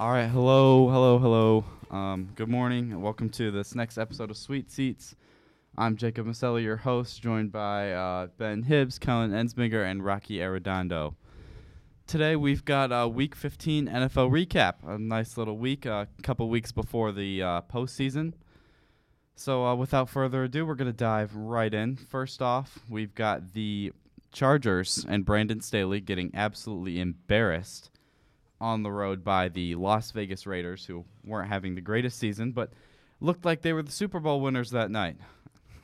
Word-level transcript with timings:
All 0.00 0.12
right, 0.12 0.28
hello, 0.28 0.88
hello, 0.88 1.18
hello. 1.18 1.64
Um, 1.90 2.30
good 2.34 2.48
morning, 2.48 2.90
and 2.90 3.02
welcome 3.02 3.28
to 3.32 3.50
this 3.50 3.74
next 3.74 3.98
episode 3.98 4.30
of 4.30 4.38
Suite 4.38 4.70
Seats. 4.70 5.14
I'm 5.76 5.94
Jacob 5.94 6.26
Maselli, 6.26 6.62
your 6.62 6.78
host, 6.78 7.20
joined 7.20 7.52
by 7.52 7.92
uh, 7.92 8.28
Ben 8.38 8.62
Hibbs, 8.62 8.98
Kellen 8.98 9.30
Ensminger, 9.30 9.84
and 9.84 10.02
Rocky 10.02 10.38
Arredondo. 10.38 11.16
Today 12.06 12.34
we've 12.34 12.64
got 12.64 12.90
a 12.92 13.06
Week 13.08 13.34
15 13.34 13.88
NFL 13.88 14.30
recap, 14.30 14.76
a 14.88 14.98
nice 14.98 15.36
little 15.36 15.58
week, 15.58 15.84
a 15.84 16.08
couple 16.22 16.48
weeks 16.48 16.72
before 16.72 17.12
the 17.12 17.42
uh, 17.42 17.60
postseason. 17.70 18.32
So 19.36 19.66
uh, 19.66 19.74
without 19.74 20.08
further 20.08 20.44
ado, 20.44 20.64
we're 20.64 20.76
going 20.76 20.90
to 20.90 20.96
dive 20.96 21.36
right 21.36 21.74
in. 21.74 21.96
First 21.96 22.40
off, 22.40 22.78
we've 22.88 23.14
got 23.14 23.52
the 23.52 23.92
Chargers 24.32 25.04
and 25.06 25.26
Brandon 25.26 25.60
Staley 25.60 26.00
getting 26.00 26.30
absolutely 26.32 27.00
embarrassed 27.00 27.90
on 28.60 28.82
the 28.82 28.90
road 28.92 29.24
by 29.24 29.48
the 29.48 29.74
Las 29.74 30.10
Vegas 30.10 30.46
Raiders, 30.46 30.84
who 30.84 31.04
weren't 31.24 31.48
having 31.48 31.74
the 31.74 31.80
greatest 31.80 32.18
season, 32.18 32.52
but 32.52 32.72
looked 33.20 33.44
like 33.44 33.62
they 33.62 33.72
were 33.72 33.82
the 33.82 33.90
Super 33.92 34.20
Bowl 34.20 34.40
winners 34.40 34.70
that 34.70 34.90
night. 34.90 35.16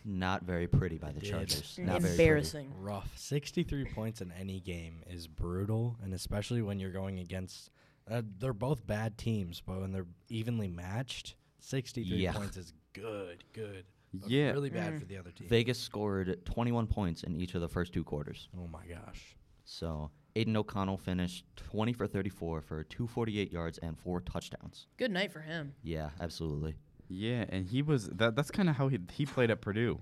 Not 0.05 0.43
very 0.45 0.69
pretty 0.69 0.99
by 0.99 1.11
the 1.11 1.21
Did. 1.21 1.31
Chargers. 1.31 1.79
Not 1.83 2.01
very 2.01 2.13
Embarrassing. 2.13 2.73
Rough. 2.79 3.11
63 3.19 3.87
points 3.87 4.21
in 4.21 4.31
any 4.33 4.61
game 4.61 5.03
is 5.09 5.27
brutal, 5.27 5.97
and 6.03 6.15
especially 6.15 6.63
when 6.63 6.79
you're 6.79 6.93
going 6.93 7.19
against. 7.19 7.71
Uh, 8.09 8.23
they're 8.39 8.53
both 8.53 8.87
bad 8.87 9.19
teams, 9.19 9.61
but 9.67 9.81
when 9.81 9.91
they're 9.91 10.07
evenly 10.29 10.69
matched, 10.69 11.35
63 11.59 12.19
Yeah. 12.19 12.33
points 12.35 12.57
is 12.57 12.73
good, 12.93 13.43
good. 13.53 13.85
But 14.15 14.31
Yeah. 14.31 14.53
Really 14.53 14.71
bad 14.71 14.93
Mm. 14.95 15.01
for 15.01 15.07
the 15.07 15.17
other 15.17 15.33
team. 15.33 15.49
Vegas 15.49 15.81
scored 15.81 16.45
21 16.45 16.87
points 16.87 17.25
in 17.25 17.35
each 17.35 17.57
of 17.57 17.61
the 17.61 17.69
first 17.69 17.93
two 17.93 18.05
quarters. 18.05 18.49
oh 18.57 18.69
my 18.69 18.87
gosh. 18.87 19.35
So 19.65 20.13
Aidan 20.37 20.57
O'Connell 20.57 20.99
finished 20.99 21.45
20 21.57 21.93
for 21.95 22.07
34 22.07 22.61
for 22.61 22.85
248 22.85 23.51
yards 23.51 23.79
and 23.79 23.99
four 23.99 24.21
touchdowns. 24.21 24.87
Good 24.99 25.11
night 25.11 25.33
for 25.33 25.41
him. 25.41 25.75
Yeah, 25.83 26.11
absolutely. 26.21 26.75
Yeah, 27.09 27.47
and 27.49 27.67
he 27.67 27.83
was 27.83 28.09
that. 28.09 28.37
That's 28.37 28.51
kind 28.51 28.69
of 28.69 28.77
how 28.77 28.89
he 28.89 28.99
he 29.13 29.25
played 29.27 29.51
at 29.51 29.61
Purdue. 29.61 30.01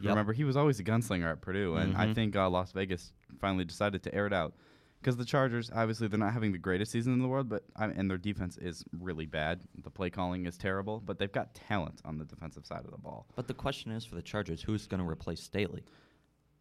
Yep. 0.00 0.10
Remember, 0.10 0.32
he 0.32 0.44
was 0.44 0.56
always 0.56 0.80
a 0.80 0.84
gunslinger 0.84 1.30
at 1.30 1.40
Purdue, 1.40 1.76
and 1.76 1.96
I 1.96 2.06
Mhm. 2.08 2.14
think 2.14 2.36
uh, 2.36 2.50
Las 2.50 2.72
Vegas 2.72 3.12
finally 3.38 3.64
decided 3.64 4.02
to 4.02 4.14
air 4.14 4.26
it 4.26 4.32
out 4.32 4.54
because 5.00 5.16
the 5.16 5.24
Chargers, 5.24 5.70
obviously, 5.74 6.08
they're 6.08 6.18
not 6.18 6.32
having 6.32 6.52
the 6.52 6.58
greatest 6.58 6.92
season 6.92 7.12
in 7.12 7.20
the 7.20 7.28
world, 7.28 7.48
but 7.48 7.64
I, 7.76 7.86
and 7.86 8.10
their 8.10 8.18
defense 8.18 8.56
is 8.58 8.84
really 8.98 9.24
bad. 9.26 9.60
The 9.84 9.90
play 9.90 10.10
calling 10.10 10.46
is 10.46 10.58
terrible, 10.58 11.00
but 11.00 11.18
they've 11.18 11.32
got 11.32 11.54
talent 11.54 12.00
on 12.04 12.18
the 12.18 12.24
defensive 12.24 12.66
side 12.66 12.84
of 12.84 12.90
the 12.90 12.98
ball. 12.98 13.26
But 13.36 13.46
the 13.48 13.54
question 13.54 13.90
is 13.92 14.04
for 14.04 14.16
the 14.16 14.22
Chargers, 14.22 14.62
who's 14.62 14.86
going 14.86 15.02
to 15.02 15.08
replace 15.08 15.42
Staley? 15.42 15.84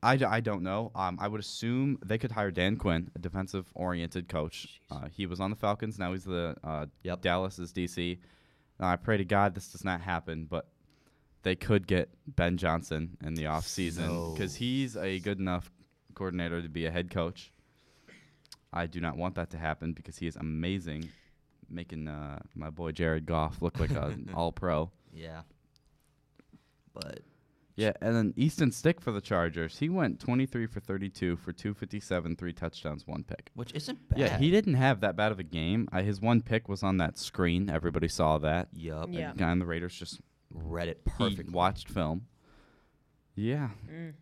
I, 0.05 0.19
I 0.37 0.39
don't 0.39 0.61
know. 0.61 0.91
Um, 0.95 1.17
I 1.19 1.27
would 1.27 1.39
assume 1.41 1.97
they 2.05 2.17
could 2.17 2.31
hire 2.31 2.51
Dan 2.51 2.77
Quinn, 2.77 3.09
a 3.15 3.19
defensive 3.19 3.65
oriented 3.73 4.27
coach. 4.29 4.79
Uh, 4.91 5.07
he 5.11 5.25
was 5.25 5.39
on 5.39 5.49
the 5.49 5.55
Falcons. 5.55 5.97
Now 5.97 6.11
he's 6.13 6.23
the 6.25 6.55
uh, 6.63 6.85
Yep. 7.03 7.21
Dallas's 7.21 7.73
DC. 7.73 8.17
Uh, 8.79 8.85
I 8.85 8.95
pray 8.97 9.17
to 9.17 9.25
God 9.25 9.55
this 9.55 9.71
does 9.71 9.83
not 9.83 10.01
happen, 10.01 10.45
but 10.49 10.67
they 11.43 11.55
could 11.55 11.87
get 11.87 12.09
Ben 12.27 12.57
Johnson 12.57 13.17
in 13.23 13.33
the 13.35 13.43
offseason 13.45 14.33
because 14.33 14.53
No. 14.53 14.59
he's 14.59 14.95
a 14.97 15.19
good 15.19 15.39
enough 15.39 15.71
coordinator 16.13 16.61
to 16.61 16.69
be 16.69 16.85
a 16.85 16.91
head 16.91 17.09
coach. 17.09 17.51
I 18.73 18.87
do 18.87 18.99
not 18.99 19.15
want 19.17 19.35
that 19.35 19.49
to 19.51 19.57
happen 19.57 19.93
because 19.93 20.17
he 20.17 20.27
is 20.27 20.35
amazing, 20.35 21.09
making 21.69 22.07
uh, 22.07 22.39
my 22.55 22.69
boy 22.69 22.91
Jared 22.91 23.25
Goff 23.25 23.61
look 23.61 23.79
like 23.79 23.91
an 23.91 24.29
all 24.35 24.51
pro. 24.51 24.91
Yeah. 25.13 25.41
But 26.93 27.19
Yeah, 27.77 27.91
and 28.01 28.15
then 28.15 28.33
Easton 28.37 28.71
Stick 28.71 29.01
for 29.01 29.11
the 29.11 29.19
Chargers. 29.19 29.77
He 29.79 29.89
went 29.89 30.19
23 30.21 30.65
for 30.67 30.79
32 30.79 31.35
for 31.35 31.51
257, 31.51 32.37
three 32.37 32.53
touchdowns, 32.53 33.05
one 33.05 33.23
pick. 33.25 33.51
which 33.53 33.73
isn't 33.73 34.07
bad. 34.09 34.17
Yeah, 34.19 34.37
he 34.37 34.49
didn't 34.49 34.75
have 34.75 35.01
that 35.01 35.17
bad 35.17 35.33
of 35.33 35.39
a 35.39 35.43
game. 35.43 35.89
Uh, 35.91 36.01
his 36.01 36.21
one 36.21 36.41
pick 36.41 36.69
was 36.69 36.83
on 36.83 36.97
that 36.97 37.17
screen. 37.17 37.69
Everybody 37.69 38.07
saw 38.07 38.37
that. 38.37 38.69
Yup. 38.73 39.09
Yeah. 39.11 39.33
The 39.33 39.37
guy 39.39 39.49
on 39.49 39.59
the 39.59 39.65
Raiders 39.65 39.93
just 39.93 40.21
Read 40.51 40.87
it 40.87 41.03
perfect. 41.03 41.51
watched 41.51 41.89
film. 41.89 42.27
Yeah. 43.35 43.69
Mm. 43.91 44.13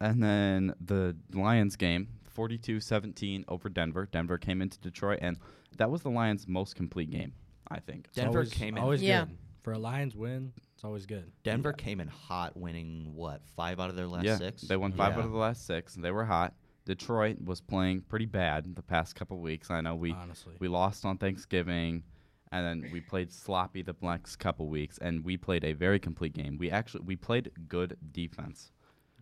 And 0.00 0.22
then 0.22 0.74
the 0.80 1.16
Lions 1.34 1.74
game, 1.76 2.08
42-17 2.36 3.44
over 3.48 3.68
Denver. 3.68 4.06
Denver 4.10 4.38
came 4.38 4.62
into 4.62 4.78
Detroit, 4.78 5.18
and 5.20 5.36
that 5.78 5.90
was 5.90 6.02
the 6.02 6.10
Lions' 6.10 6.46
most 6.46 6.76
complete 6.76 7.10
game, 7.10 7.32
I 7.68 7.80
think. 7.80 8.10
Denver 8.12 8.38
always, 8.38 8.52
came 8.52 8.76
in- 8.76 8.82
Always 8.82 9.02
Yeah. 9.02 9.24
good. 9.24 9.36
For 9.62 9.72
a 9.72 9.78
Lions 9.78 10.14
win, 10.16 10.52
it's 10.80 10.84
always 10.86 11.04
good. 11.04 11.30
Denver 11.42 11.74
Yeah. 11.76 11.84
came 11.84 12.00
in 12.00 12.08
hot, 12.08 12.56
winning 12.56 13.14
what 13.14 13.42
five 13.54 13.78
out 13.78 13.90
of 13.90 13.96
their 13.96 14.06
last 14.06 14.24
yeah, 14.24 14.38
six. 14.38 14.62
they 14.62 14.78
won 14.78 14.92
five 14.92 15.12
Yeah. 15.12 15.18
out 15.18 15.24
of 15.26 15.30
the 15.32 15.36
last 15.36 15.66
six. 15.66 15.94
They 15.94 16.10
were 16.10 16.24
hot. 16.24 16.54
Detroit 16.86 17.38
was 17.42 17.60
playing 17.60 18.00
pretty 18.00 18.24
bad 18.24 18.74
the 18.74 18.82
past 18.82 19.14
couple 19.14 19.38
weeks. 19.40 19.70
I 19.70 19.82
know 19.82 19.94
we 19.94 20.12
honestly. 20.12 20.54
We 20.58 20.68
lost 20.68 21.04
on 21.04 21.18
Thanksgiving, 21.18 22.02
and 22.50 22.82
then 22.82 22.90
we 22.90 23.02
played 23.02 23.30
sloppy 23.30 23.82
the 23.82 23.94
next 24.00 24.36
couple 24.36 24.68
weeks, 24.68 24.96
and 24.96 25.22
we 25.22 25.36
played 25.36 25.64
a 25.64 25.74
very 25.74 25.98
complete 26.00 26.32
game. 26.32 26.56
We 26.56 26.70
actually 26.70 27.04
we 27.04 27.14
played 27.14 27.50
good 27.68 27.98
defense. 28.12 28.72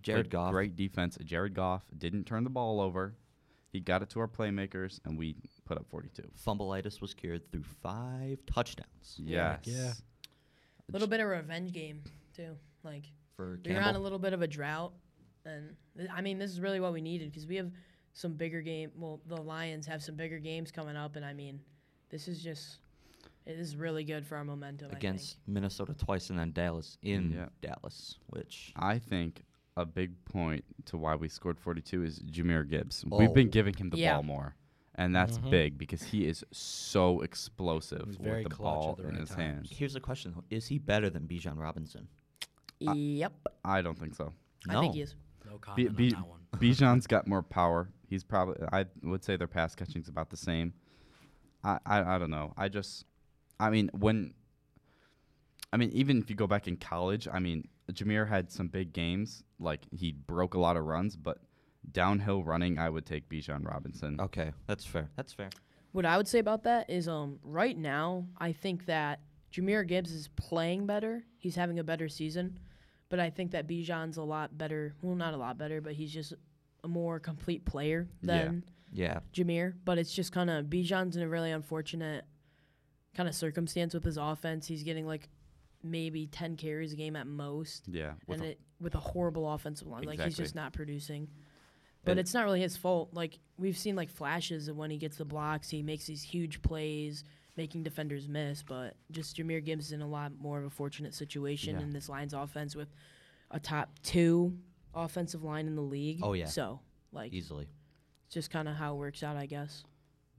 Jared 0.01 0.27
Played 0.27 0.31
Goff. 0.31 0.53
great 0.53 0.77
defense. 0.77 1.19
Jared 1.25 1.55
Goff 1.55 1.91
didn't 1.99 2.23
turn 2.25 2.45
the 2.45 2.51
ball 2.51 2.81
over. 2.81 3.17
He 3.73 3.81
got 3.81 4.01
it 4.01 4.09
to 4.11 4.21
our 4.21 4.29
playmakers, 4.29 5.01
and 5.05 5.19
we 5.19 5.35
put 5.65 5.77
up 5.77 5.89
42. 5.91 6.23
Fumbleitis 6.47 7.01
was 7.01 7.15
cured 7.15 7.51
through 7.51 7.65
five 7.65 8.39
touchdowns 8.47 9.17
Yes. 9.19 9.59
yeah. 9.65 9.93
A 10.89 10.93
little 10.93 11.09
bit 11.09 11.21
of 11.21 11.29
revenge 11.29 11.73
game 11.73 12.03
too. 12.35 12.57
Like 12.83 13.05
for 13.37 13.59
you're 13.65 13.81
on 13.83 13.95
a 13.95 13.99
little 13.99 14.19
bit 14.19 14.33
of 14.33 14.43
a 14.43 14.47
drought, 14.47 14.93
and 15.45 15.75
th- 15.97 16.09
I 16.13 16.21
mean 16.23 16.39
this 16.39 16.51
is 16.51 16.61
really 16.61 16.81
what 16.81 16.93
we 16.93 17.01
needed 17.01 17.31
because 17.31 17.47
we 17.47 17.57
have 17.57 17.71
some 18.15 18.33
bigger 18.35 18.63
game. 18.63 18.91
Well, 18.97 19.21
the 19.27 19.41
Lions 19.41 19.87
have 19.87 20.03
some 20.03 20.17
bigger 20.17 20.39
games 20.39 20.71
coming 20.71 20.97
up, 20.97 21.17
and 21.17 21.25
I 21.25 21.35
mean 21.35 21.61
this 22.11 22.27
is 22.29 22.43
just 22.43 22.79
it 23.45 23.59
is 23.59 23.77
really 23.77 24.05
good 24.05 24.27
for 24.27 24.37
our 24.37 24.45
momentum. 24.45 24.91
against 24.93 25.37
Minnesota 25.47 25.95
twice 25.95 26.31
and 26.31 26.39
then 26.39 26.53
Dallas 26.53 26.97
in 27.03 27.33
Yeah. 27.33 27.49
Dallas, 27.61 28.19
which 28.29 28.73
I 28.77 28.99
think 28.99 29.45
a 29.77 29.85
big 29.87 30.13
point 30.25 30.65
to 30.87 30.97
why 30.97 31.15
we 31.15 31.29
scored 31.29 31.59
42 31.61 32.03
is 32.05 32.19
Jahmyr 32.21 32.69
Gibbs. 32.69 33.05
Oh. 33.11 33.19
We've 33.19 33.33
been 33.33 33.47
Oh. 33.49 33.51
giving 33.51 33.75
him 33.75 33.91
the 33.91 33.99
Yeah. 33.99 34.15
ball 34.15 34.23
more. 34.25 34.55
And 34.99 35.15
that's 35.15 35.39
Mhm. 35.39 35.51
big 35.51 35.79
because 35.79 36.03
he 36.03 36.27
is 36.27 36.45
so 36.51 37.21
explosive 37.21 38.05
He's 38.05 38.19
with 38.19 38.43
the 38.43 38.57
ball 38.57 38.91
at 38.91 38.97
the 38.97 39.03
in 39.05 39.11
right 39.11 39.21
his 39.21 39.29
times. 39.31 39.39
hands. 39.41 39.71
here's 39.71 39.93
the 39.95 40.01
question. 40.01 40.35
Is 40.51 40.67
he 40.67 40.79
better 40.79 41.09
than 41.09 41.27
Bijan 41.29 41.57
Robinson? 41.57 42.09
I. 42.87 42.93
Yep, 42.95 43.47
I 43.65 43.81
don't 43.81 43.97
think 43.99 44.15
so. 44.17 44.33
No. 44.67 44.79
I 44.79 44.81
think 44.83 44.95
he 44.95 45.03
is. 45.03 45.15
No 45.47 45.53
B- 45.53 45.59
comment 45.61 45.97
B- 45.97 46.15
on 46.15 46.21
that 46.23 46.29
one. 46.29 46.41
Bijan's 46.61 47.07
got 47.07 47.27
more 47.29 47.43
power. 47.45 47.89
He's 48.09 48.25
probably 48.25 48.57
I 48.73 48.87
would 49.03 49.23
say 49.23 49.37
their 49.37 49.47
pass 49.47 49.75
catching's 49.77 50.09
about 50.09 50.31
the 50.31 50.37
same. 50.37 50.75
I, 51.63 51.79
I 51.87 52.17
I 52.17 52.19
don't 52.19 52.31
know. 52.31 52.53
I 52.57 52.69
just 52.69 53.05
I 53.61 53.71
mean 53.71 53.91
when 53.95 54.35
I 55.73 55.77
mean 55.77 55.91
even 55.93 56.19
if 56.19 56.29
you 56.29 56.35
go 56.37 56.47
back 56.49 56.67
in 56.67 56.77
college, 56.77 57.29
I 57.33 57.39
mean 57.39 57.69
Jahmyr 57.93 58.29
had 58.29 58.51
some 58.51 58.67
big 58.69 58.93
games 58.93 59.45
like 59.61 59.87
he 59.93 60.11
broke 60.13 60.55
a 60.55 60.59
lot 60.59 60.77
of 60.77 60.85
runs, 60.85 61.17
but 61.17 61.39
downhill 61.93 62.43
running 62.45 62.79
I 62.79 62.89
would 62.91 63.07
take 63.07 63.29
Bijan 63.29 63.67
Robinson. 63.67 64.21
Okay, 64.21 64.53
that's 64.67 64.85
fair. 64.85 65.09
That's 65.17 65.33
fair. 65.33 65.51
What 65.93 66.05
I 66.05 66.17
would 66.17 66.29
say 66.29 66.39
about 66.39 66.65
that 66.65 66.91
is, 66.91 67.09
um, 67.09 67.39
right 67.43 67.77
now 67.77 68.27
I 68.39 68.53
think 68.53 68.87
that 68.87 69.21
Jahmyr 69.53 69.87
Gibbs 69.87 70.13
is 70.13 70.29
playing 70.37 70.87
better. 70.87 71.25
He's 71.39 71.57
having 71.57 71.79
a 71.79 71.85
better 71.85 72.09
season, 72.09 72.59
but 73.09 73.19
I 73.19 73.31
think 73.31 73.53
that 73.53 73.67
Bijan's 73.67 74.19
a 74.19 74.23
lot 74.23 74.57
better. 74.59 74.95
Well, 75.03 75.17
not 75.17 75.33
a 75.35 75.39
lot 75.39 75.57
better, 75.57 75.81
but 75.81 75.95
he's 75.95 76.13
just 76.13 76.35
a 76.85 76.89
more 76.89 77.19
complete 77.19 77.65
player 77.65 78.07
than 78.23 78.65
Yeah, 78.93 79.21
Jahmyr. 79.33 79.75
But 79.85 79.99
it's 79.99 80.13
just 80.15 80.33
kind 80.33 80.51
of 80.51 80.67
Bijan's 80.67 81.17
in 81.17 81.23
a 81.23 81.29
really 81.29 81.51
unfortunate 81.51 82.25
kind 83.15 83.29
of 83.29 83.35
circumstance 83.35 83.95
with 83.95 84.05
his 84.05 84.19
offense. 84.19 84.67
He's 84.67 84.83
getting 84.83 85.07
like 85.07 85.29
maybe 85.83 86.27
ten 86.27 86.57
carries 86.57 86.93
a 86.93 86.97
game 86.97 87.17
at 87.17 87.27
most, 87.27 87.89
Yeah. 87.89 88.13
With 88.27 88.41
and 88.41 88.47
a- 88.49 88.51
it 88.53 88.61
with 88.81 88.95
a 88.95 89.01
horrible 89.01 89.51
offensive 89.51 89.89
line. 89.89 90.05
Like 90.05 90.21
he's 90.21 90.37
just 90.37 90.55
not 90.55 90.73
producing. 90.73 91.29
But 92.09 92.13
And- 92.13 92.21
it's 92.21 92.35
not 92.35 92.45
really 92.45 92.61
his 92.61 92.77
fault. 92.77 93.11
Like 93.13 93.39
we've 93.59 93.77
seen 93.77 93.95
like 93.97 94.09
flashes 94.11 94.69
of 94.69 94.77
when 94.77 94.91
he 94.91 94.97
gets 94.99 95.17
the 95.19 95.25
blocks, 95.25 95.69
he 95.71 95.83
makes 95.83 96.07
these 96.07 96.23
huge 96.23 96.63
plays, 96.63 97.25
making 97.57 97.83
defenders 97.83 98.29
miss. 98.29 98.63
But 98.63 98.97
just 99.11 99.37
Jahmyr 99.37 99.65
Gibbs 99.65 99.87
is 99.87 99.93
in 99.93 100.01
a 100.01 100.09
lot 100.09 100.33
more 100.39 100.59
of 100.59 100.65
a 100.65 100.71
fortunate 100.71 101.15
situation 101.15 101.77
Yeah. 101.77 101.83
in 101.83 101.91
this 101.91 102.09
Lions 102.09 102.33
offense 102.35 102.75
with 102.75 102.89
a 103.51 103.61
top 103.61 103.91
two 104.03 104.57
offensive 104.95 105.45
line 105.45 105.67
in 105.67 105.75
the 105.77 105.83
league. 105.83 106.21
Oh, 106.23 106.33
yeah. 106.33 106.47
So 106.47 106.81
like 107.13 107.33
easily. 107.33 107.67
it's 108.27 108.35
just 108.35 108.51
kind 108.51 108.69
of 108.69 108.77
how 108.77 108.95
it 108.95 108.99
works 108.99 109.23
out, 109.23 109.37
I 109.37 109.47
guess. 109.47 109.85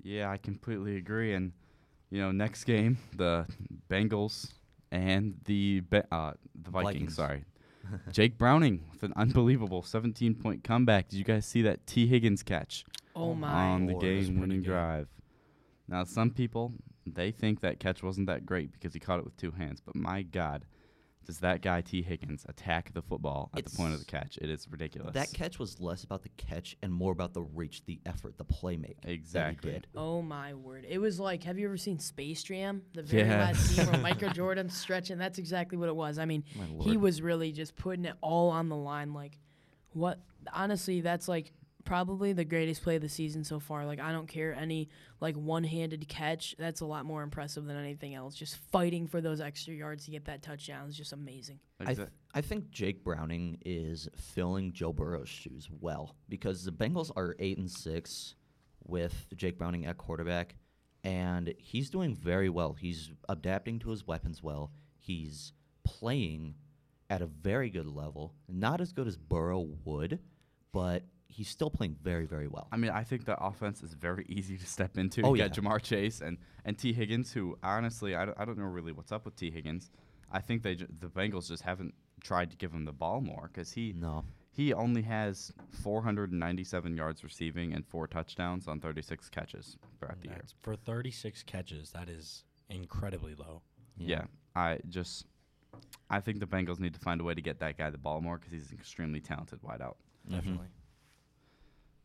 Yeah, 0.02 0.30
I 0.32 0.38
completely 0.38 0.96
agree. 0.98 1.34
And 1.34 1.52
you 2.10 2.20
know, 2.20 2.32
next 2.32 2.64
game, 2.64 2.98
the 3.16 3.46
Bengals 3.90 4.54
and 4.92 5.36
the 5.46 5.82
Be- 5.82 6.02
uh, 6.12 6.34
the 6.56 6.72
Vikings. 6.72 6.94
Vikings. 6.94 7.16
Sorry, 7.16 7.44
Jake 8.12 8.38
Browning 8.38 8.86
with 8.92 9.04
an 9.04 9.14
unbelievable 9.16 9.82
17 9.82 10.36
point 10.36 10.64
comeback. 10.64 11.10
Did 11.10 11.18
you 11.18 11.24
guys 11.24 11.46
see 11.46 11.62
that 11.64 11.86
Tee 11.88 12.08
Higgins 12.08 12.44
catch 12.44 12.86
Oh 13.16 13.32
Oh 13.32 13.34
my! 13.36 13.48
on 13.52 13.86
the 13.86 13.94
Lord, 13.94 14.04
game 14.04 14.40
winning 14.40 14.62
drive? 14.62 15.08
Now, 15.88 16.04
some 16.04 16.30
people 16.32 16.74
they 17.06 17.32
think 17.32 17.62
that 17.62 17.80
catch 17.80 18.04
wasn't 18.04 18.28
that 18.28 18.46
great 18.46 18.72
because 18.72 18.94
he 18.94 19.00
caught 19.00 19.20
it 19.20 19.26
with 19.26 19.36
two 19.38 19.52
hands. 19.52 19.82
But 19.84 19.96
my 19.96 20.22
God, 20.22 20.66
does 21.26 21.40
that 21.40 21.62
guy 21.62 21.82
Tee 21.82 22.02
Higgins 22.02 22.46
attack 22.50 22.92
the 22.94 23.02
football 23.04 23.52
at 23.56 23.64
the 23.66 23.76
point 23.78 23.94
of 23.94 24.00
the 24.00 24.06
catch. 24.06 24.38
It 24.38 24.50
is 24.50 24.68
ridiculous. 24.70 25.14
That 25.14 25.32
catch 25.32 25.60
was 25.60 25.80
less 25.80 26.04
about 26.04 26.24
the 26.24 26.30
catch 26.38 26.76
and 26.82 26.92
more 26.92 27.12
about 27.12 27.34
the 27.34 27.42
reach, 27.44 27.86
the 27.86 28.00
effort, 28.06 28.38
the 28.38 28.46
playmaking. 28.46 29.06
Exactly. 29.06 29.72
That 29.72 29.76
he 29.76 29.80
did. 29.82 29.88
Oh 29.96 30.22
my 30.24 30.54
word! 30.56 30.86
It 30.90 30.98
was 30.98 31.20
like, 31.20 31.44
have 31.44 31.60
you 31.60 31.68
ever 31.68 31.78
seen 31.78 32.00
Space 32.00 32.42
Jam? 32.44 32.82
The 32.94 33.04
very 33.04 33.28
Yeah. 33.28 33.38
last 33.40 33.60
scene 33.68 33.86
where 33.92 34.00
Michael 34.02 34.32
Jordan's 34.32 34.76
stretching. 34.76 35.18
That's 35.20 35.38
exactly 35.38 35.78
what 35.78 35.90
it 35.90 35.96
was. 35.96 36.18
I 36.18 36.26
mean, 36.26 36.44
he 36.82 36.98
was 36.98 37.22
really 37.22 37.52
just 37.52 37.76
putting 37.76 38.06
it 38.06 38.16
all 38.22 38.50
on 38.50 38.70
the 38.70 38.76
line. 38.78 39.14
Like, 39.14 39.38
what? 39.94 40.20
Honestly, 40.54 41.02
that's 41.02 41.28
like 41.28 41.52
probably 41.86 42.34
the 42.34 42.46
greatest 42.46 42.84
play 42.84 42.96
of 42.96 43.02
the 43.02 43.10
season 43.10 43.44
so 43.44 43.60
far. 43.60 43.86
Like, 43.86 44.00
I 44.00 44.12
don't 44.12 44.28
care 44.28 44.54
any 44.54 44.90
like 45.20 45.36
one-handed 45.36 46.08
catch. 46.08 46.56
That's 46.60 46.82
a 46.82 46.86
lot 46.86 47.06
more 47.06 47.24
impressive 47.24 47.66
than 47.66 47.78
anything 47.78 48.16
else. 48.16 48.36
Just 48.36 48.58
fighting 48.72 49.08
for 49.08 49.22
those 49.22 49.42
extra 49.42 49.74
yards 49.74 50.06
to 50.06 50.12
get 50.12 50.26
that 50.26 50.42
touchdown 50.42 50.88
is 50.88 50.96
just 50.98 51.14
amazing. 51.14 51.60
I, 51.80 51.94
th- 51.94 52.10
I 52.34 52.42
think 52.42 52.70
Jake 52.70 53.04
Browning 53.04 53.58
is 53.66 54.08
filling 54.16 54.74
Joe 54.74 54.94
Burrow's 54.94 55.30
shoes 55.30 55.70
well 55.80 56.16
because 56.28 56.64
the 56.64 56.72
Bengals 56.72 57.12
are 57.16 57.36
eight 57.40 57.58
and 57.58 57.72
six 57.72 58.36
with 58.86 59.28
Jake 59.36 59.58
Browning 59.58 59.86
at 59.86 59.98
quarterback, 59.98 60.56
and 61.04 61.54
he's 61.58 61.90
doing 61.90 62.16
very 62.16 62.50
well. 62.50 62.74
He's 62.74 63.12
adapting 63.30 63.80
to 63.80 63.90
his 63.90 64.06
weapons 64.06 64.44
well. 64.44 64.72
He's 64.98 65.54
playing 65.84 66.56
at 67.10 67.22
a 67.22 67.26
very 67.26 67.70
good 67.70 67.88
level, 67.88 68.36
not 68.48 68.82
as 68.82 68.94
good 68.94 69.08
as 69.08 69.18
Burrow 69.18 69.68
would, 69.86 70.20
but 70.72 71.04
he's 71.30 71.48
still 71.48 71.70
playing 71.70 71.96
very, 72.02 72.26
very 72.26 72.48
well. 72.48 72.68
I 72.72 72.78
mean, 72.78 72.92
I 72.92 73.04
think 73.04 73.26
the 73.26 73.42
offense 73.42 73.82
is 73.82 73.94
very 73.94 74.26
easy 74.28 74.58
to 74.58 74.66
step 74.66 74.98
into. 74.98 75.22
Oh, 75.22 75.36
you 75.36 75.44
got 75.44 75.56
yeah. 75.56 75.64
Ja'Marr 75.64 75.82
Chase 75.82 76.22
and, 76.22 76.38
and 76.66 76.78
Tee 76.78 76.92
Higgins, 76.92 77.32
who 77.32 77.58
honestly, 77.64 78.16
I 78.16 78.26
don't, 78.26 78.38
I 78.38 78.46
don't 78.46 78.58
know 78.58 78.66
really 78.66 78.92
what's 78.92 79.12
up 79.12 79.26
with 79.26 79.36
Tee 79.36 79.52
Higgins. 79.52 79.92
I 80.32 80.40
think 80.40 80.64
they 80.64 80.76
the 80.76 81.08
Bengals 81.08 81.48
just 81.48 81.64
haven't 81.64 81.94
tried 82.22 82.52
to 82.52 82.58
give 82.58 82.72
him 82.72 82.86
the 82.86 82.92
ball 82.92 83.22
more 83.22 83.50
because 83.52 83.72
he 83.72 83.94
no, 83.98 84.26
he 84.52 84.74
only 84.74 85.02
has 85.04 85.52
497 85.82 86.96
yards 86.96 87.24
receiving 87.24 87.74
and 87.74 87.86
four 87.86 88.08
touchdowns 88.08 88.68
on 88.68 88.80
36 88.80 89.30
catches 89.30 89.78
throughout 89.98 90.22
the 90.22 90.28
year. 90.28 90.42
For 90.62 90.76
36 90.76 91.44
catches, 91.44 91.92
that 91.92 92.10
is 92.10 92.44
incredibly 92.70 93.34
low. 93.36 93.62
Yeah, 93.98 94.26
I 94.56 94.80
just 94.90 95.26
I 96.10 96.20
think 96.20 96.40
the 96.40 96.48
Bengals 96.48 96.80
need 96.80 96.94
to 96.94 97.00
find 97.00 97.22
a 97.22 97.24
way 97.24 97.34
to 97.34 97.42
get 97.42 97.60
that 97.60 97.78
guy 97.78 97.90
the 97.90 97.98
ball 97.98 98.22
more 98.22 98.38
because 98.38 98.52
he's 98.52 98.72
an 98.72 98.78
extremely 98.78 99.20
talented 99.20 99.62
wideout. 99.62 99.96
Definitely. 100.30 100.68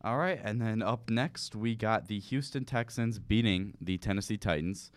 All 0.05 0.19
right, 0.19 0.39
and 0.45 0.61
then 0.61 0.83
up 0.83 1.09
next 1.09 1.57
we 1.57 1.75
got 1.75 2.09
the 2.09 2.19
Houston 2.21 2.65
Texans 2.67 3.19
beating 3.19 3.75
the 3.81 3.97
Tennessee 3.99 4.37
Titans. 4.37 4.91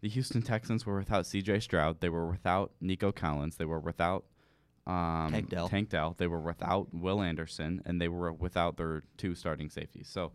The 0.00 0.08
Houston 0.08 0.42
Texans 0.42 0.86
were 0.86 0.96
without 0.98 1.26
C.J. 1.26 1.58
Stroud. 1.60 2.00
They 2.00 2.08
were 2.08 2.26
without 2.28 2.70
Nico 2.80 3.10
Collins. 3.10 3.56
They 3.56 3.64
were 3.64 3.80
without 3.80 4.24
um, 4.86 5.30
Tank 5.32 5.48
Dell. 5.48 5.68
Tank 5.68 5.88
Dell. 5.88 6.14
They 6.18 6.26
were 6.28 6.38
without 6.40 6.94
Will 6.94 7.20
Anderson, 7.20 7.82
and 7.84 8.00
they 8.00 8.08
were 8.08 8.32
without 8.32 8.76
their 8.76 9.02
two 9.16 9.34
starting 9.34 9.70
safeties. 9.70 10.08
So 10.08 10.30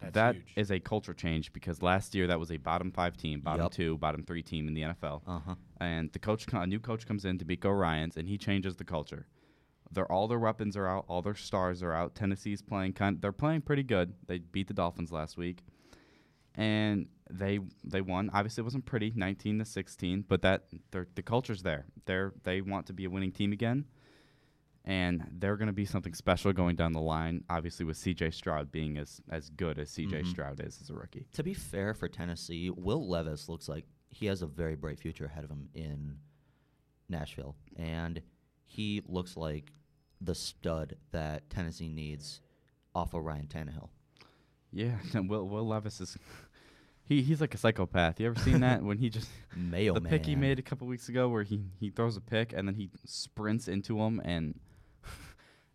That's 0.00 0.12
that 0.14 0.34
huge. 0.34 0.52
is 0.56 0.70
a 0.70 0.80
culture 0.80 1.14
change 1.14 1.52
because 1.54 1.80
last 1.80 2.14
year 2.14 2.26
that 2.26 2.38
was 2.40 2.50
a 2.50 2.56
bottom 2.58 2.90
five 2.90 3.16
team, 3.16 3.40
bottom 3.40 3.62
Yup. 3.62 3.72
two, 3.72 3.96
bottom 3.98 4.24
three 4.24 4.42
team 4.42 4.68
in 4.68 4.74
the 4.74 4.82
NFL 4.82 5.22
Uh 5.26 5.38
huh. 5.38 5.54
and 5.80 6.12
the 6.12 6.18
coach, 6.18 6.46
co- 6.46 6.60
a 6.60 6.66
new 6.66 6.80
coach 6.80 7.06
comes 7.06 7.24
in, 7.24 7.38
to 7.38 7.44
DeMeco 7.46 7.78
Ryans, 7.78 8.16
and 8.18 8.28
he 8.28 8.36
changes 8.36 8.76
the 8.76 8.84
culture. 8.84 9.26
Their 9.92 10.10
all 10.10 10.26
their 10.28 10.38
weapons 10.38 10.76
are 10.76 10.86
out, 10.88 11.04
all 11.08 11.22
their 11.22 11.34
stars 11.34 11.82
are 11.82 11.92
out. 11.92 12.14
Tennessee's 12.14 12.62
playing 12.62 12.94
kind, 12.94 13.20
they're 13.20 13.32
playing 13.32 13.62
pretty 13.62 13.82
good. 13.82 14.14
They 14.26 14.38
beat 14.38 14.66
the 14.68 14.74
Dolphins 14.74 15.12
last 15.12 15.36
week, 15.36 15.62
and 16.54 17.06
they 17.30 17.60
they 17.84 18.00
won. 18.00 18.30
Obviously, 18.32 18.62
it 18.62 18.64
wasn't 18.64 18.86
pretty, 18.86 19.12
19 19.14 19.58
to 19.60 19.64
16, 19.64 20.24
but 20.28 20.42
that 20.42 20.64
the 20.90 21.22
culture's 21.22 21.62
there. 21.62 21.86
They're 22.06 22.32
they 22.42 22.60
want 22.60 22.86
to 22.86 22.92
be 22.92 23.04
a 23.04 23.10
winning 23.10 23.32
team 23.32 23.52
again, 23.52 23.84
and 24.84 25.24
they're 25.38 25.56
going 25.56 25.68
to 25.68 25.72
be 25.72 25.84
something 25.84 26.14
special 26.14 26.52
going 26.52 26.76
down 26.76 26.92
the 26.92 27.00
line. 27.00 27.44
Obviously, 27.48 27.84
with 27.86 27.96
C.J. 27.96 28.30
Stroud 28.32 28.72
being 28.72 28.98
as 28.98 29.20
as 29.30 29.48
good 29.50 29.78
as 29.78 29.90
C.J. 29.90 30.22
Mhm. 30.22 30.26
Stroud 30.26 30.60
is 30.60 30.78
as 30.82 30.90
a 30.90 30.94
rookie. 30.94 31.26
To 31.34 31.42
be 31.42 31.54
fair 31.54 31.94
for 31.94 32.08
Tennessee, 32.08 32.70
Will 32.70 33.08
Levis 33.08 33.48
looks 33.48 33.68
like 33.68 33.84
he 34.10 34.26
has 34.26 34.42
a 34.42 34.46
very 34.46 34.76
bright 34.76 34.98
future 34.98 35.24
ahead 35.26 35.44
of 35.44 35.50
him 35.50 35.68
in 35.74 36.18
Nashville, 37.08 37.56
and 37.76 38.22
he 38.64 39.02
looks 39.06 39.36
like 39.36 39.72
the 40.20 40.34
stud 40.34 40.96
that 41.12 41.48
Tennessee 41.50 41.88
needs 41.88 42.40
off 42.94 43.14
of 43.14 43.24
Ryan 43.24 43.46
Tannehill. 43.46 43.88
Yeah, 44.72 44.96
Will 45.14 45.48
Will 45.48 45.66
Levis 45.66 46.00
is. 46.00 46.16
He, 47.06 47.20
he's 47.20 47.38
like 47.38 47.52
a 47.54 47.58
psychopath. 47.58 48.18
You 48.18 48.28
ever 48.28 48.40
seen 48.40 48.60
that 48.60 48.82
when 48.82 48.96
he 48.96 49.10
just 49.10 49.28
Mayo 49.54 49.92
the 49.92 50.00
man. 50.00 50.10
pick 50.10 50.24
he 50.24 50.34
made 50.34 50.58
a 50.58 50.62
couple 50.62 50.86
weeks 50.86 51.10
ago 51.10 51.28
where 51.28 51.42
he, 51.42 51.60
he 51.78 51.90
throws 51.90 52.16
a 52.16 52.20
pick 52.22 52.54
and 52.54 52.66
then 52.66 52.74
he 52.74 52.88
sprints 53.04 53.68
into 53.68 54.00
him 54.00 54.22
and 54.24 54.58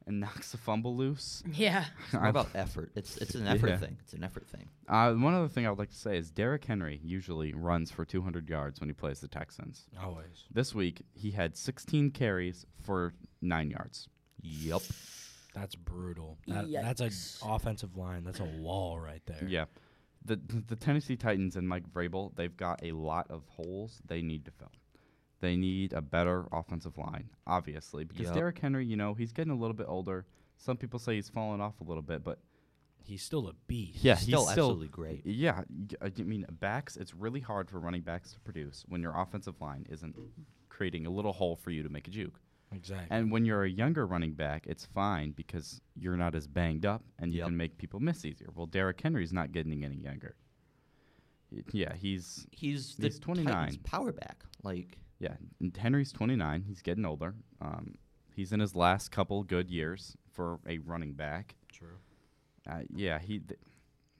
and 0.09 0.19
knocks 0.19 0.51
the 0.51 0.57
fumble 0.57 0.97
loose. 0.97 1.41
Yeah. 1.53 1.85
It's 2.05 2.13
more 2.13 2.25
about 2.25 2.49
effort. 2.55 2.91
It's 2.95 3.15
it's 3.17 3.35
an 3.35 3.47
effort 3.47 3.69
Yeah. 3.69 3.77
thing. 3.77 3.97
It's 4.03 4.13
an 4.13 4.23
effort 4.23 4.45
thing. 4.47 4.67
Uh, 4.87 5.13
one 5.13 5.33
other 5.33 5.47
thing 5.47 5.65
I 5.65 5.69
would 5.69 5.79
like 5.79 5.91
to 5.91 5.95
say 5.95 6.17
is 6.17 6.31
Derrick 6.31 6.65
Henry 6.65 6.99
usually 7.03 7.53
runs 7.53 7.91
for 7.91 8.03
200 8.03 8.49
yards 8.49 8.79
when 8.81 8.89
he 8.89 8.93
plays 8.93 9.19
the 9.21 9.27
Texans. 9.27 9.85
Always. 10.01 10.43
This 10.51 10.73
week 10.75 11.03
he 11.13 11.31
had 11.31 11.55
16 11.55 12.11
carries 12.11 12.65
for 12.81 13.13
nine 13.41 13.69
yards. 13.69 14.09
Yup. 14.41 14.81
That's 15.53 15.75
brutal. 15.75 16.37
That, 16.47 16.71
that's 16.71 17.01
an 17.01 17.11
offensive 17.49 17.95
line. 17.97 18.23
That's 18.23 18.39
a 18.39 18.45
wall 18.45 18.99
right 18.99 19.21
there. 19.25 19.43
Yeah, 19.47 19.65
the 20.25 20.35
the 20.37 20.63
the 20.67 20.75
Tennessee 20.75 21.15
Titans 21.17 21.55
and 21.55 21.67
Mike 21.67 21.87
Vrabel 21.91 22.35
they've 22.35 22.55
got 22.55 22.79
a 22.83 22.91
lot 22.93 23.29
of 23.29 23.43
holes 23.47 24.01
they 24.05 24.21
need 24.21 24.45
to 24.45 24.51
fill. 24.51 24.71
They 25.41 25.55
need 25.55 25.93
a 25.93 26.01
better 26.01 26.45
offensive 26.51 26.97
line, 26.97 27.29
obviously, 27.47 28.03
because 28.03 28.25
Yep. 28.25 28.33
Derrick 28.33 28.59
Henry, 28.59 28.85
you 28.85 28.97
know, 28.97 29.13
he's 29.13 29.31
getting 29.31 29.51
a 29.51 29.55
little 29.55 29.75
bit 29.75 29.85
older. 29.87 30.25
Some 30.57 30.75
people 30.77 30.99
say 30.99 31.15
he's 31.15 31.29
fallen 31.29 31.61
off 31.61 31.79
a 31.81 31.83
little 31.83 32.03
bit, 32.03 32.23
but 32.23 32.39
He's 33.01 33.23
still 33.23 33.47
a 33.47 33.53
beast. 33.65 34.03
Yeah, 34.03 34.13
He's 34.15 34.23
still 34.27 34.41
still- 34.41 34.65
absolutely 34.65 34.89
great. 34.89 35.25
Yeah, 35.25 35.63
I 35.99 36.09
mean 36.21 36.45
backs. 36.59 36.95
It's 36.95 37.15
really 37.15 37.39
hard 37.39 37.67
for 37.67 37.79
running 37.79 38.01
backs 38.03 38.33
to 38.33 38.39
produce 38.41 38.85
when 38.87 39.01
your 39.01 39.19
offensive 39.19 39.59
line 39.61 39.87
isn't 39.89 40.15
creating 40.67 41.07
a 41.07 41.09
little 41.09 41.33
hole 41.33 41.55
for 41.55 41.71
you 41.71 41.81
to 41.81 41.89
make 41.89 42.07
a 42.07 42.11
juke. 42.11 42.39
Exactly. 42.71 43.07
And 43.09 43.31
when 43.31 43.45
you're 43.45 43.63
a 43.63 43.69
younger 43.69 44.05
running 44.05 44.33
back, 44.33 44.67
it's 44.67 44.85
fine 44.85 45.31
because 45.31 45.81
you're 45.95 46.17
not 46.17 46.35
as 46.35 46.45
banged 46.45 46.85
up 46.85 47.01
and 47.17 47.31
you 47.33 47.39
Yep. 47.39 47.47
can 47.47 47.57
make 47.57 47.77
people 47.79 47.99
miss 47.99 48.25
easier. 48.25 48.49
Well, 48.53 48.67
Derrick 48.67 49.01
Henry's 49.01 49.33
not 49.33 49.53
getting 49.53 49.83
any 49.83 49.97
younger. 49.97 50.35
Yeah, 51.71 51.95
he's 51.95 52.45
He's 52.51 52.95
He's 52.97 53.17
29. 53.19 53.51
Titans 53.53 53.77
power 53.77 54.11
back. 54.11 54.43
Like 54.61 54.99
yeah. 55.19 55.35
and 55.59 55.75
Henry's 55.75 56.11
29. 56.11 56.63
He's 56.67 56.81
getting 56.81 57.05
older. 57.05 57.35
Um, 57.61 57.95
he's 58.35 58.51
in 58.51 58.59
his 58.59 58.75
last 58.75 59.11
couple 59.11 59.43
good 59.43 59.69
years 59.69 60.15
for 60.31 60.59
a 60.67 60.77
running 60.79 61.13
back. 61.13 61.55
True. 61.71 61.97
Uh, 62.69 62.81
yeah, 62.93 63.19
he. 63.19 63.39
Th- 63.39 63.59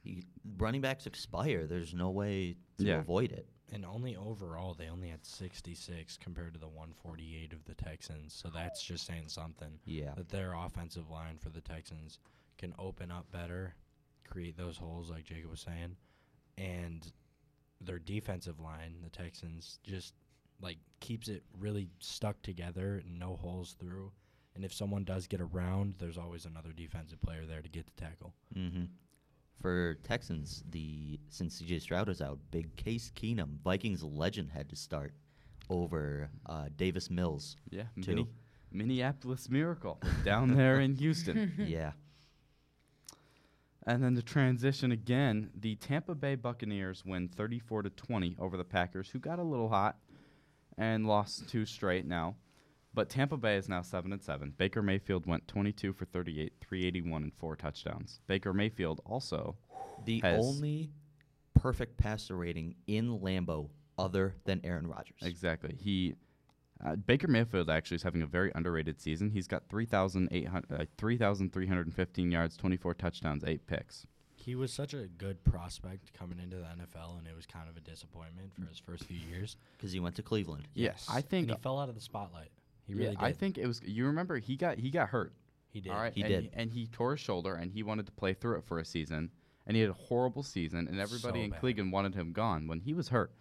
he, 0.01 0.23
running 0.57 0.79
backs 0.81 1.05
expire. 1.07 1.67
There's 1.67 1.93
no 1.93 2.09
way 2.09 2.55
to 2.77 2.85
Yeah. 2.85 2.99
avoid 2.99 3.31
it. 3.33 3.47
And 3.71 3.85
only 3.85 4.15
overall, 4.15 4.73
they 4.73 4.87
only 4.87 5.09
had 5.09 5.25
66 5.25 6.17
compared 6.17 6.53
to 6.53 6.59
the 6.59 6.69
148 6.69 7.51
of 7.53 7.65
the 7.65 7.75
Texans. 7.75 8.33
So 8.33 8.49
that's 8.49 8.81
just 8.81 9.05
saying 9.05 9.27
something. 9.27 9.77
Yeah. 9.85 10.13
That 10.15 10.29
their 10.29 10.53
offensive 10.53 11.09
line 11.09 11.37
for 11.37 11.49
the 11.49 11.59
Texans 11.61 12.17
can 12.57 12.73
open 12.79 13.11
up 13.11 13.29
better, 13.31 13.75
create 14.27 14.57
those 14.57 14.77
holes, 14.77 15.09
like 15.11 15.25
Jacob 15.25 15.51
was 15.51 15.59
saying. 15.61 15.97
And 16.57 17.11
their 17.81 17.99
defensive 17.99 18.59
line, 18.59 18.95
the 19.03 19.09
Texans, 19.09 19.79
just 19.83 20.13
like 20.61 20.77
keeps 20.99 21.27
it 21.27 21.43
really 21.57 21.89
stuck 21.99 22.41
together 22.41 23.01
and 23.05 23.19
no 23.19 23.35
holes 23.35 23.75
through. 23.79 24.11
And 24.55 24.65
if 24.65 24.73
someone 24.73 25.03
does 25.03 25.27
get 25.27 25.39
around, 25.41 25.95
there's 25.99 26.17
always 26.17 26.45
another 26.45 26.71
defensive 26.75 27.21
player 27.21 27.45
there 27.45 27.61
to 27.61 27.69
get 27.69 27.85
the 27.85 28.01
tackle. 28.01 28.33
Mm-hmm. 28.55 28.85
For 29.61 29.95
Texans, 30.03 30.63
the 30.69 31.19
since 31.29 31.61
CJ 31.61 31.81
Stroud 31.81 32.09
is 32.09 32.21
out, 32.21 32.39
big 32.51 32.75
Case 32.75 33.11
Keenum, 33.15 33.59
Vikings 33.63 34.03
legend, 34.03 34.49
had 34.51 34.69
to 34.69 34.75
start 34.75 35.13
over 35.69 36.29
uh, 36.45 36.65
Davis 36.75 37.09
Mills. 37.09 37.55
yeah, 37.69 37.83
Two. 38.01 38.11
Mini- 38.11 38.27
Minneapolis 38.71 39.49
Miracle 39.49 39.99
down 40.23 40.55
there 40.55 40.79
in 40.79 40.95
Houston. 40.95 41.53
yeah. 41.59 41.91
And 43.85 44.03
then 44.03 44.13
the 44.13 44.21
transition 44.21 44.91
again, 44.91 45.49
the 45.55 45.75
Tampa 45.75 46.13
Bay 46.13 46.35
Buccaneers 46.35 47.03
win 47.05 47.27
34 47.27 47.83
to 47.83 47.89
20 47.89 48.35
over 48.39 48.55
the 48.55 48.63
Packers, 48.63 49.09
who 49.09 49.19
got 49.19 49.39
a 49.39 49.43
little 49.43 49.69
hot 49.69 49.97
and 50.79 51.05
lost 51.05 51.47
two 51.47 51.65
straight 51.65 52.05
now. 52.07 52.35
But 52.93 53.09
Tampa 53.09 53.37
Bay 53.37 53.57
is 53.57 53.69
now 53.69 53.83
7 53.83 54.11
and 54.11 54.21
7. 54.21 54.53
Baker 54.57 54.81
Mayfield 54.81 55.27
went 55.27 55.47
22 55.47 55.93
for 55.93 56.05
38, 56.05 56.53
381 56.59 57.23
and 57.23 57.33
four 57.35 57.55
touchdowns. 57.55 58.19
Baker 58.25 58.51
Mayfield 58.51 59.01
also 59.05 59.55
The 60.05 60.23
only 60.23 60.89
perfect 61.53 61.97
passer 61.97 62.35
rating 62.35 62.75
in 62.87 63.19
Lambeau 63.19 63.69
other 63.99 64.35
than 64.45 64.61
Aaron 64.63 64.87
Rodgers. 64.87 65.19
exactly. 65.21 65.75
He 65.79 66.15
uh, 66.83 66.95
Baker 66.95 67.27
Mayfield 67.27 67.69
actually 67.69 67.95
is 67.95 68.03
having 68.03 68.21
a 68.21 68.25
very 68.25 68.53
underrated 68.55 69.01
season. 69.01 69.29
He's 69.29 69.47
got 69.47 69.67
3,800 69.69 70.71
uh, 70.71 70.85
3,315 70.97 72.31
yards, 72.31 72.55
24 72.55 72.93
touchdowns, 72.93 73.43
8 73.45 73.67
picks. 73.67 74.07
He 74.49 74.55
was 74.55 74.73
such 74.73 74.95
a 74.95 75.05
good 75.05 75.43
prospect 75.43 76.11
coming 76.17 76.39
into 76.39 76.55
the 76.55 76.63
NFL, 76.63 77.19
and 77.19 77.27
it 77.27 77.35
was 77.35 77.45
kind 77.45 77.69
of 77.69 77.77
a 77.77 77.81
disappointment 77.81 78.51
for 78.55 78.65
his 78.65 78.79
first 78.79 79.03
few 79.03 79.19
years. 79.31 79.57
Because 79.77 79.91
he 79.91 79.99
went 79.99 80.15
to 80.15 80.23
Cleveland. 80.23 80.67
Yes, 80.73 81.07
I 81.07 81.21
think 81.21 81.49
and 81.49 81.57
he 81.57 81.61
fell 81.61 81.77
out 81.79 81.87
of 81.87 81.93
the 81.93 82.01
spotlight. 82.01 82.49
He 82.87 82.95
really 82.95 83.11
yeah, 83.11 83.23
I 83.23 83.31
think 83.31 83.59
it 83.59 83.67
was. 83.67 83.79
You 83.85 84.07
remember 84.07 84.39
he 84.39 84.55
got 84.55 84.79
he 84.79 84.89
got 84.89 85.09
hurt. 85.09 85.33
he 85.69 85.81
did. 85.81 85.91
All 85.91 85.99
right, 85.99 86.11
He 86.15 86.23
and 86.23 86.29
did. 86.29 86.49
and 86.55 86.71
he 86.71 86.87
tore 86.87 87.11
his 87.11 87.19
shoulder, 87.19 87.53
and 87.53 87.71
he 87.71 87.83
wanted 87.83 88.07
to 88.07 88.11
play 88.11 88.33
through 88.33 88.57
it 88.57 88.63
for 88.63 88.79
a 88.79 88.85
season, 88.85 89.29
and 89.67 89.75
he 89.75 89.81
had 89.81 89.91
a 89.91 89.93
horrible 89.93 90.41
season, 90.41 90.87
and 90.87 90.99
everybody 90.99 91.41
So 91.41 91.43
in 91.43 91.49
bad. 91.51 91.59
Cleveland 91.59 91.91
wanted 91.91 92.15
him 92.15 92.33
gone 92.33 92.65
when 92.67 92.79
he 92.79 92.95
was 92.95 93.09
hurt. 93.09 93.31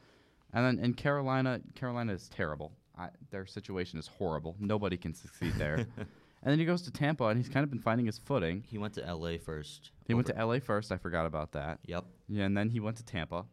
And 0.53 0.63
then 0.63 0.85
in 0.85 0.93
Carolina, 0.93 1.63
Carolina 1.75 2.13
is 2.13 2.29
terrible. 2.29 2.73
I, 2.99 3.09
their 3.31 3.47
situation 3.47 3.99
is 3.99 4.09
horrible. 4.09 4.57
Nobody 4.61 4.99
can 4.99 5.15
succeed 5.15 5.55
there. 5.55 5.87
and 6.43 6.51
then 6.53 6.59
he 6.59 6.65
goes 6.65 6.83
to 6.83 6.91
Tampa, 6.91 7.25
and 7.25 7.39
he's 7.39 7.49
kind 7.49 7.65
of 7.65 7.71
been 7.71 7.81
finding 7.81 8.07
his 8.07 8.19
footing. 8.19 8.65
He 8.69 8.79
went 8.79 8.95
to 8.95 9.05
L.A. 9.07 9.39
first. 9.39 9.91
He 10.07 10.15
went 10.15 10.27
to 10.29 10.35
LA 10.45 10.59
first. 10.61 10.91
I 10.93 10.97
forgot 10.97 11.27
about 11.27 11.53
that. 11.53 11.81
Yep. 11.87 12.05
Yeah, 12.29 12.45
and 12.45 12.57
then 12.57 12.71
he 12.71 12.81
went 12.81 12.97
to 12.99 13.05
Tampa, 13.05 13.45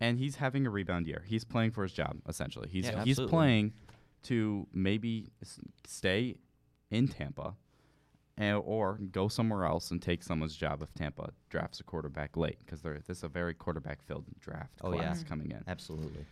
and 0.00 0.18
he's 0.18 0.36
having 0.36 0.66
a 0.66 0.70
rebound 0.70 1.06
year. 1.06 1.24
He's 1.26 1.44
playing 1.44 1.72
for 1.72 1.82
his 1.82 1.92
job 1.92 2.18
essentially. 2.28 2.68
He's 2.70 2.84
Yeah, 2.86 3.02
he's 3.04 3.12
absolutely. 3.18 3.30
playing 3.30 3.72
to 4.24 4.66
maybe 4.72 5.28
s- 5.42 5.58
stay 5.86 6.36
in 6.90 7.08
Tampa, 7.08 7.54
and, 8.36 8.60
or 8.64 8.98
go 9.10 9.26
somewhere 9.28 9.64
else 9.64 9.90
and 9.90 10.00
take 10.00 10.22
someone's 10.22 10.54
job 10.56 10.82
if 10.82 10.92
Tampa 10.94 11.30
drafts 11.50 11.80
a 11.80 11.84
quarterback 11.84 12.36
late 12.36 12.58
because 12.60 12.82
this 12.82 13.08
is 13.18 13.24
a 13.24 13.28
very 13.28 13.54
quarterback-filled 13.54 14.24
draft 14.40 14.74
Oh, 14.82 14.92
yeah. 14.92 14.98
class 15.00 15.24
coming 15.24 15.50
in. 15.50 15.64
Absolutely. 15.66 16.24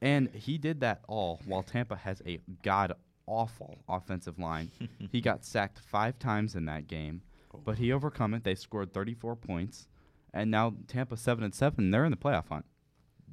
And 0.00 0.28
he 0.34 0.58
did 0.58 0.80
that 0.80 1.02
all 1.08 1.40
while 1.46 1.62
Tampa 1.62 1.94
has 1.96 2.20
a 2.26 2.40
god 2.62 2.92
awful 3.26 3.78
offensive 3.88 4.38
line. 4.38 4.70
he 5.12 5.20
got 5.20 5.44
sacked 5.44 5.78
five 5.78 6.18
times 6.18 6.54
in 6.54 6.64
that 6.66 6.86
game, 6.88 7.22
but 7.64 7.78
he 7.78 7.92
overcome 7.92 8.34
it. 8.34 8.44
They 8.44 8.54
scored 8.54 8.92
34 8.92 9.36
points, 9.36 9.86
and 10.34 10.50
now 10.50 10.74
Tampa 10.88 11.16
seven 11.16 11.44
and 11.44 11.54
seven. 11.54 11.90
They're 11.90 12.04
in 12.04 12.10
the 12.10 12.16
playoff 12.16 12.48
hunt. 12.48 12.64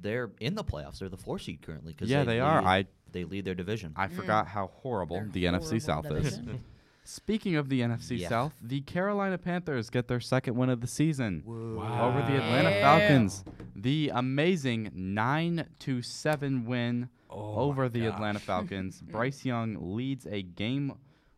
They're 0.02 0.32
in 0.40 0.56
the 0.56 0.64
playoffs. 0.64 1.00
They're 1.00 1.10
the 1.10 1.18
four 1.18 1.40
seed 1.40 1.62
currently. 1.62 1.94
'cause 1.94 2.10
Yeah, 2.10 2.24
they 2.24 2.40
are. 2.40 2.62
lead- 2.62 2.68
I 2.68 2.86
they 3.12 3.24
lead 3.24 3.44
their 3.44 3.56
division. 3.56 3.92
I 3.96 4.08
Mm. 4.08 4.12
forgot 4.12 4.48
how 4.48 4.68
horrible 4.68 5.18
They're 5.18 5.30
the 5.30 5.46
NFC 5.46 5.80
horrible 5.82 6.12
South 6.20 6.26
is. 6.26 6.40
Speaking 7.04 7.56
of 7.56 7.68
the 7.70 7.82
NFC 7.82 8.18
Yeah. 8.20 8.30
South, 8.30 8.54
the 8.62 8.82
Carolina 8.82 9.40
Panthers 9.40 9.90
get 9.90 10.08
their 10.08 10.20
second 10.20 10.56
win 10.56 10.70
of 10.70 10.80
the 10.82 10.86
season 10.88 11.42
Wow. 11.44 12.08
over 12.10 12.20
the 12.20 12.36
Atlanta 12.38 12.70
Yeah. 12.70 12.82
Falcons. 13.00 13.44
The 13.76 14.12
amazing 14.14 14.92
nine 14.94 15.66
to 15.80 16.04
seven 16.04 16.66
win 16.66 17.10
Oh 17.30 17.56
over 17.56 17.90
the 17.90 18.02
gosh. 18.06 18.14
Atlanta 18.16 18.40
Falcons. 18.40 19.02
Bryce 19.12 19.46
Young 19.46 19.78
leads 19.96 20.26
a 20.26 20.42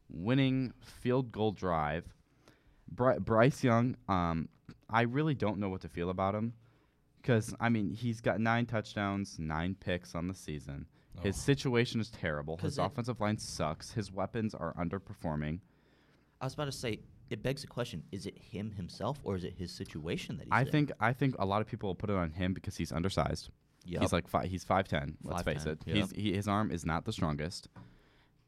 game-winning 0.10 0.74
field 0.82 1.32
goal 1.32 1.52
drive. 1.52 2.06
Bry- 2.90 3.20
Bryce 3.20 3.64
Young, 3.64 3.96
um, 4.08 4.50
I 4.90 5.02
really 5.04 5.34
don't 5.36 5.60
know 5.60 5.70
what 5.70 5.82
to 5.82 5.88
feel 5.90 6.10
about 6.10 6.36
him 6.36 6.54
because 7.22 7.54
I 7.60 7.70
mean 7.70 7.92
he's 7.94 8.20
got 8.22 8.40
nine 8.40 8.66
touchdowns, 8.66 9.38
nine 9.40 9.76
picks 9.80 10.16
on 10.16 10.28
the 10.28 10.34
season. 10.36 10.86
His 11.22 11.36
Oh. 11.36 11.40
situation 11.40 12.00
is 12.02 12.10
terrible. 12.10 12.58
His 12.58 12.78
offensive 12.78 13.20
line 13.20 13.38
sucks. 13.38 13.92
His 13.92 14.12
weapons 14.12 14.54
are 14.56 14.74
underperforming. 14.76 15.60
I 16.40 16.46
was 16.46 16.54
about 16.54 16.66
to 16.66 16.72
say, 16.72 17.02
it 17.30 17.44
begs 17.44 17.62
the 17.62 17.68
question: 17.68 18.04
Is 18.12 18.26
it 18.26 18.38
him 18.38 18.72
himself, 18.72 19.20
or 19.24 19.36
is 19.36 19.44
it 19.44 19.54
his 19.58 19.72
situation 19.72 20.38
that 20.38 20.44
he's 20.46 20.52
I 20.52 20.62
in? 20.62 20.68
think 20.68 20.92
I 21.00 21.14
think 21.14 21.36
a 21.38 21.46
lot 21.46 21.62
of 21.62 21.68
people 21.68 21.88
will 21.90 21.96
put 21.96 22.10
it 22.10 22.16
on 22.16 22.32
him 22.32 22.54
because 22.54 22.76
he's 22.78 22.92
undersized. 22.92 23.50
Yep. 23.86 24.02
He's 24.02 24.14
like 24.14 24.28
fi- 24.28 24.46
he's 24.48 24.64
five 24.64 24.88
ten. 24.88 25.18
Let's 25.24 25.44
face 25.44 25.66
it. 25.66 25.80
yep. 25.86 25.96
He's 25.96 26.12
he, 26.12 26.34
his 26.34 26.48
arm 26.48 26.72
is 26.72 26.86
not 26.86 27.06
the 27.06 27.12
strongest, 27.14 27.68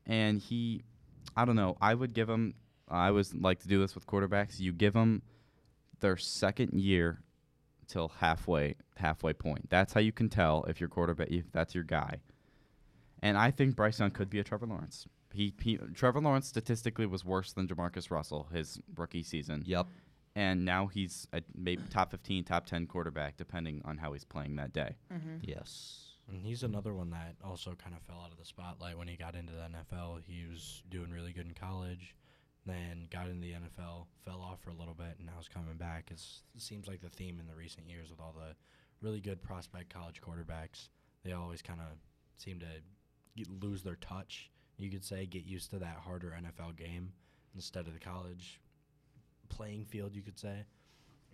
and 0.06 0.40
he, 0.40 0.84
I 1.36 1.46
don't 1.46 1.56
know. 1.56 1.78
I 1.82 1.94
would 1.94 2.13
give 2.13 2.30
him. 2.30 2.54
I 2.90 3.08
always 3.08 3.34
like 3.34 3.60
to 3.60 3.68
do 3.68 3.80
this 3.80 3.96
with 3.96 4.06
quarterbacks. 4.06 4.60
You 4.60 4.72
give 4.74 4.94
them 4.94 5.24
their 6.02 6.18
second 6.18 6.74
year 6.74 7.22
till 7.88 8.10
halfway 8.20 8.75
halfway 8.98 9.34
point. 9.34 9.70
That's 9.70 9.94
how 9.94 10.02
you 10.02 10.12
can 10.12 10.30
tell 10.30 10.63
if 10.66 10.80
your 10.80 10.90
quarterback 10.90 11.30
if 11.32 11.52
that's 11.52 11.74
your 11.74 11.84
guy. 11.84 12.22
And 13.22 13.38
I 13.38 13.52
think 13.52 13.75
Bryce 13.75 14.00
Young 14.00 14.12
could 14.12 14.30
be 14.30 14.40
a 14.40 14.44
Trevor 14.44 14.68
Lawrence. 14.68 15.08
He, 15.34 15.54
he 15.62 15.78
Trevor 15.96 16.20
Lawrence 16.20 16.48
statistically 16.48 17.06
was 17.08 17.25
worse 17.25 17.54
than 17.54 17.68
JaMarcus 17.68 18.12
Russell 18.12 18.50
his 18.54 18.80
rookie 18.96 19.24
season 19.24 19.63
Yep. 19.66 19.88
And 20.36 20.66
now 20.66 20.88
he's 20.88 21.28
a 21.34 21.42
maybe 21.56 21.84
top 21.90 22.12
15, 22.12 22.44
top 22.44 22.66
10 22.66 22.88
quarterback, 22.88 23.38
depending 23.38 23.82
on 23.86 23.98
how 23.98 24.13
he's 24.13 24.25
playing 24.25 24.56
that 24.56 24.74
day. 24.74 24.96
Mm-hmm. 25.13 25.38
Yes. 25.42 26.13
And 26.28 26.46
he's 26.46 26.63
another 26.63 26.94
one 26.94 27.10
that 27.12 27.36
also 27.44 27.75
kind 27.75 27.96
of 27.96 28.02
fell 28.02 28.22
out 28.24 28.32
of 28.32 28.38
the 28.38 28.46
spotlight 28.46 28.98
when 28.98 29.08
he 29.08 29.16
got 29.16 29.36
into 29.36 29.54
the 29.54 29.62
NFL. 29.62 30.22
He 30.25 30.46
was 30.50 30.82
doing 30.90 31.12
really 31.12 31.34
good 31.34 31.46
in 31.46 31.54
college, 31.54 32.16
then 32.66 33.08
got 33.12 33.28
into 33.28 33.42
the 33.42 33.54
NFL, 33.54 34.06
fell 34.25 34.42
off 34.42 34.62
for 34.62 34.70
a 34.70 34.75
little 34.75 34.94
bit, 34.94 35.16
and 35.18 35.28
now 35.28 35.40
is 35.40 35.48
coming 35.48 35.75
back. 35.75 36.08
It's, 36.10 36.44
it 36.56 36.62
seems 36.62 36.88
like 36.88 37.02
the 37.02 37.10
theme 37.10 37.40
in 37.40 37.48
the 37.48 37.56
recent 37.56 37.88
years 37.88 38.10
with 38.10 38.20
all 38.20 38.34
the 38.36 38.56
really 39.06 39.20
good 39.20 39.44
prospect 39.44 39.94
college 39.94 40.22
quarterbacks. 40.22 40.88
They 41.24 41.34
always 41.34 41.62
kind 41.62 41.82
of 41.82 41.98
seem 42.38 42.60
to 42.60 42.66
get, 43.36 43.48
lose 43.62 43.84
their 43.84 43.98
touch, 43.98 44.50
you 44.78 44.90
could 44.90 45.04
say, 45.04 45.25
get 45.25 45.46
used 45.46 45.70
to 45.72 45.80
that 45.80 45.98
harder 46.04 46.36
NFL 46.42 46.78
game 46.78 47.12
instead 47.54 47.86
of 47.86 47.94
the 47.94 48.00
college 48.00 48.60
playing 49.50 49.86
field, 49.86 50.16
you 50.16 50.22
could 50.22 50.40
say. 50.40 50.66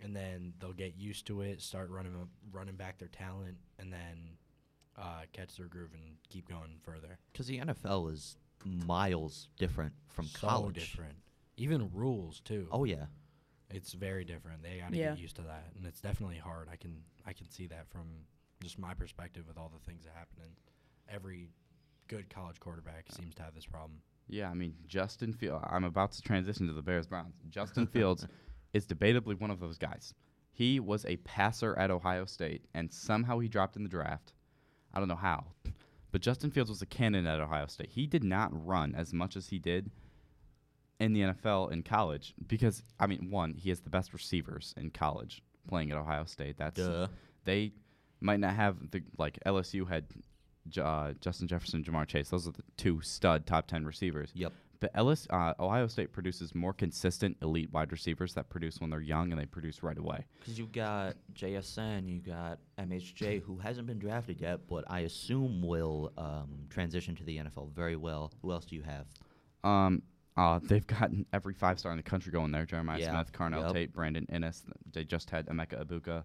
And 0.02 0.16
then 0.16 0.54
they'll 0.58 0.72
get 0.72 0.96
used 0.96 1.26
to 1.26 1.42
it, 1.42 1.60
start 1.60 1.90
running 1.90 2.14
up, 2.14 2.28
running 2.52 2.74
back 2.76 2.98
their 2.98 3.08
talent, 3.08 3.56
and 3.78 3.92
then 3.92 4.36
uh, 4.98 5.22
catch 5.32 5.56
their 5.56 5.66
groove 5.66 5.90
and 5.92 6.16
keep 6.30 6.48
going 6.48 6.78
further. 6.82 7.18
Because 7.32 7.46
the 7.46 7.58
NFL 7.58 8.10
is 8.12 8.36
miles 8.64 9.48
different 9.58 9.92
from 10.08 10.26
so 10.26 10.46
college. 10.46 10.74
different. 10.76 11.14
Even 11.56 11.90
rules 11.92 12.40
too. 12.40 12.66
Oh 12.72 12.84
yeah. 12.84 13.06
it's 13.70 13.92
very 13.92 14.24
different. 14.24 14.62
They 14.62 14.78
got 14.78 14.90
to 14.92 14.96
Yeah. 14.96 15.10
get 15.10 15.18
used 15.18 15.36
to 15.36 15.42
that, 15.42 15.66
and 15.76 15.86
it's 15.86 16.00
definitely 16.00 16.38
hard. 16.38 16.68
I 16.72 16.76
can 16.76 17.02
I 17.26 17.32
can 17.34 17.48
see 17.50 17.66
that 17.66 17.86
from 17.90 18.06
just 18.62 18.78
my 18.78 18.94
perspective 18.94 19.44
with 19.46 19.58
all 19.58 19.70
the 19.72 19.84
things 19.90 20.04
that 20.04 20.14
happen. 20.14 20.38
And 20.42 20.52
every 21.08 21.48
good 22.08 22.28
college 22.30 22.58
quarterback 22.58 23.06
seems 23.12 23.34
to 23.36 23.42
have 23.42 23.54
this 23.54 23.66
problem. 23.66 24.00
Yeah, 24.30 24.48
I 24.48 24.54
mean, 24.54 24.74
Justin 24.86 25.32
Fields. 25.32 25.64
I'm 25.68 25.84
about 25.84 26.12
to 26.12 26.22
transition 26.22 26.66
to 26.68 26.72
the 26.72 26.82
Bears 26.82 27.06
Browns. 27.06 27.34
Justin 27.50 27.86
Fields 27.86 28.26
is 28.72 28.86
debatably 28.86 29.38
one 29.38 29.50
of 29.50 29.60
those 29.60 29.76
guys. 29.76 30.14
He 30.52 30.78
was 30.80 31.04
a 31.06 31.16
passer 31.18 31.76
at 31.78 31.90
Ohio 31.90 32.24
State, 32.24 32.64
and 32.74 32.92
somehow 32.92 33.38
he 33.38 33.48
dropped 33.48 33.76
in 33.76 33.82
the 33.82 33.88
draft. 33.88 34.32
I 34.92 34.98
don't 34.98 35.08
know 35.08 35.16
how. 35.16 35.44
But 36.12 36.22
Justin 36.22 36.50
Fields 36.50 36.70
was 36.70 36.82
a 36.82 36.86
cannon 36.86 37.26
at 37.26 37.40
Ohio 37.40 37.66
State. 37.66 37.90
He 37.90 38.06
did 38.06 38.24
not 38.24 38.50
run 38.52 38.94
as 38.96 39.12
much 39.12 39.36
as 39.36 39.48
he 39.48 39.58
did 39.58 39.90
in 40.98 41.12
the 41.12 41.20
NFL 41.20 41.72
in 41.72 41.82
college 41.82 42.34
because, 42.46 42.82
I 42.98 43.06
mean, 43.06 43.30
one, 43.30 43.54
he 43.54 43.70
has 43.70 43.80
the 43.80 43.90
best 43.90 44.12
receivers 44.12 44.74
in 44.76 44.90
college 44.90 45.42
playing 45.68 45.90
at 45.90 45.96
Ohio 45.96 46.24
State. 46.24 46.56
That's 46.58 46.80
Duh. 46.80 47.06
they 47.44 47.72
might 48.20 48.40
not 48.40 48.54
have 48.54 48.90
the 48.90 49.02
like 49.18 49.38
LSU 49.46 49.88
had 49.88 50.04
J- 50.68 50.82
uh, 50.82 51.12
Justin 51.20 51.48
Jefferson, 51.48 51.82
Ja'Marr 51.82 52.06
Chase. 52.06 52.28
Those 52.28 52.46
are 52.46 52.52
the 52.52 52.62
two 52.76 53.00
stud 53.00 53.46
top 53.46 53.66
ten 53.66 53.84
receivers. 53.84 54.30
Yep. 54.34 54.52
But 54.80 54.92
Ellis, 54.94 55.26
uh, 55.28 55.52
Ohio 55.60 55.86
State 55.88 56.10
produces 56.10 56.54
more 56.54 56.72
consistent 56.72 57.36
elite 57.42 57.70
wide 57.70 57.92
receivers 57.92 58.32
that 58.34 58.48
produce 58.48 58.80
when 58.80 58.88
they're 58.88 59.00
young 59.02 59.30
and 59.30 59.38
they 59.38 59.44
produce 59.44 59.82
right 59.82 59.98
away. 59.98 60.24
Because 60.38 60.58
you've 60.58 60.72
got 60.72 61.16
JSN, 61.34 62.08
you 62.08 62.20
got 62.20 62.58
MHJ, 62.78 63.42
who 63.42 63.58
hasn't 63.58 63.86
been 63.86 63.98
drafted 63.98 64.40
yet, 64.40 64.60
but 64.66 64.84
I 64.88 65.00
assume 65.00 65.60
will 65.60 66.12
um, 66.16 66.66
transition 66.70 67.14
to 67.16 67.24
the 67.24 67.36
NFL 67.36 67.72
very 67.72 67.96
well. 67.96 68.32
Who 68.40 68.52
else 68.52 68.64
do 68.64 68.74
you 68.74 68.82
have? 68.82 69.06
Um, 69.62 70.02
uh, 70.38 70.60
they've 70.62 70.86
gotten 70.86 71.26
every 71.34 71.52
five 71.52 71.78
star 71.78 71.92
in 71.92 71.98
the 71.98 72.02
country 72.02 72.32
going 72.32 72.50
there. 72.50 72.64
Jeremiah 72.64 73.00
Yeah, 73.00 73.10
Smith, 73.10 73.32
Carnell 73.32 73.64
yep. 73.64 73.72
Tate, 73.74 73.92
Brandon 73.92 74.26
Inniss. 74.32 74.62
They 74.92 75.04
just 75.04 75.28
had 75.28 75.46
Emeka 75.46 75.84
Egbuka. 75.84 76.24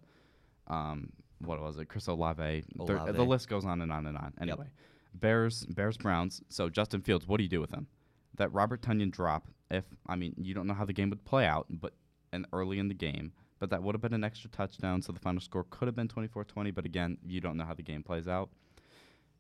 Um, 0.68 1.12
what 1.40 1.62
was 1.62 1.78
it? 1.78 1.86
Chris 1.88 2.08
Olave. 2.08 2.64
They're- 2.86 3.12
The 3.14 3.24
list 3.26 3.48
goes 3.50 3.66
on 3.66 3.82
and 3.82 3.92
on 3.92 4.06
and 4.08 4.18
on. 4.18 4.34
Anyway, 4.40 4.68
Bears, 5.14 5.66
Bears, 5.66 5.98
Browns. 5.98 6.42
So 6.50 6.70
Justin 6.70 7.02
Fields, 7.02 7.28
what 7.28 7.38
do 7.38 7.44
you 7.44 7.50
do 7.50 7.62
with 7.62 7.72
him? 7.72 7.88
That 8.36 8.52
Robert 8.54 8.82
Tonyan 8.82 9.12
drop. 9.12 9.48
If 9.72 9.86
I 10.08 10.16
mean, 10.16 10.34
you 10.38 10.54
don't 10.54 10.68
know 10.68 10.74
how 10.74 10.86
the 10.86 10.94
game 10.94 11.10
would 11.10 11.26
play 11.26 11.46
out, 11.46 11.66
but 11.70 11.94
and 12.32 12.46
early 12.54 12.80
in 12.80 12.88
the 12.90 12.94
game, 12.94 13.32
but 13.60 13.70
that 13.70 13.82
would 13.82 13.96
have 13.96 14.02
been 14.02 14.14
an 14.14 14.24
extra 14.24 14.50
touchdown. 14.50 15.02
So 15.02 15.12
the 15.14 15.20
final 15.20 15.40
score 15.42 15.66
could 15.70 15.88
have 15.88 15.96
been 15.96 16.08
24-20. 16.10 16.72
But 16.74 16.86
again, 16.86 17.18
you 17.26 17.40
don't 17.42 17.56
know 17.58 17.64
how 17.66 17.74
the 17.74 17.82
game 17.84 18.04
plays 18.04 18.28
out. 18.28 18.50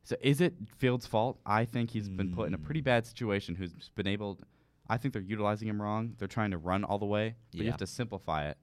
So 0.03 0.15
is 0.21 0.39
it 0.39 0.53
Fields' 0.77 1.05
fault? 1.05 1.39
I 1.45 1.65
think 1.65 1.89
he's 1.91 2.07
been 2.09 2.33
put 2.33 2.47
in 2.47 2.53
a 2.53 2.57
pretty 2.57 2.81
Mm. 2.81 2.85
bad 2.85 3.05
situation. 3.05 3.55
Who's 3.55 3.89
been 3.95 4.07
able? 4.07 4.39
I 4.87 4.97
think 4.97 5.13
they're 5.13 5.21
utilizing 5.21 5.67
him 5.67 5.81
wrong. 5.81 6.13
They're 6.19 6.27
trying 6.27 6.51
to 6.51 6.57
run 6.59 6.83
all 6.83 6.99
the 6.99 7.05
way, 7.07 7.35
but 7.51 7.61
you 7.61 7.65
have 7.71 7.79
to 7.79 7.87
simplify 7.87 8.47
it 8.47 8.57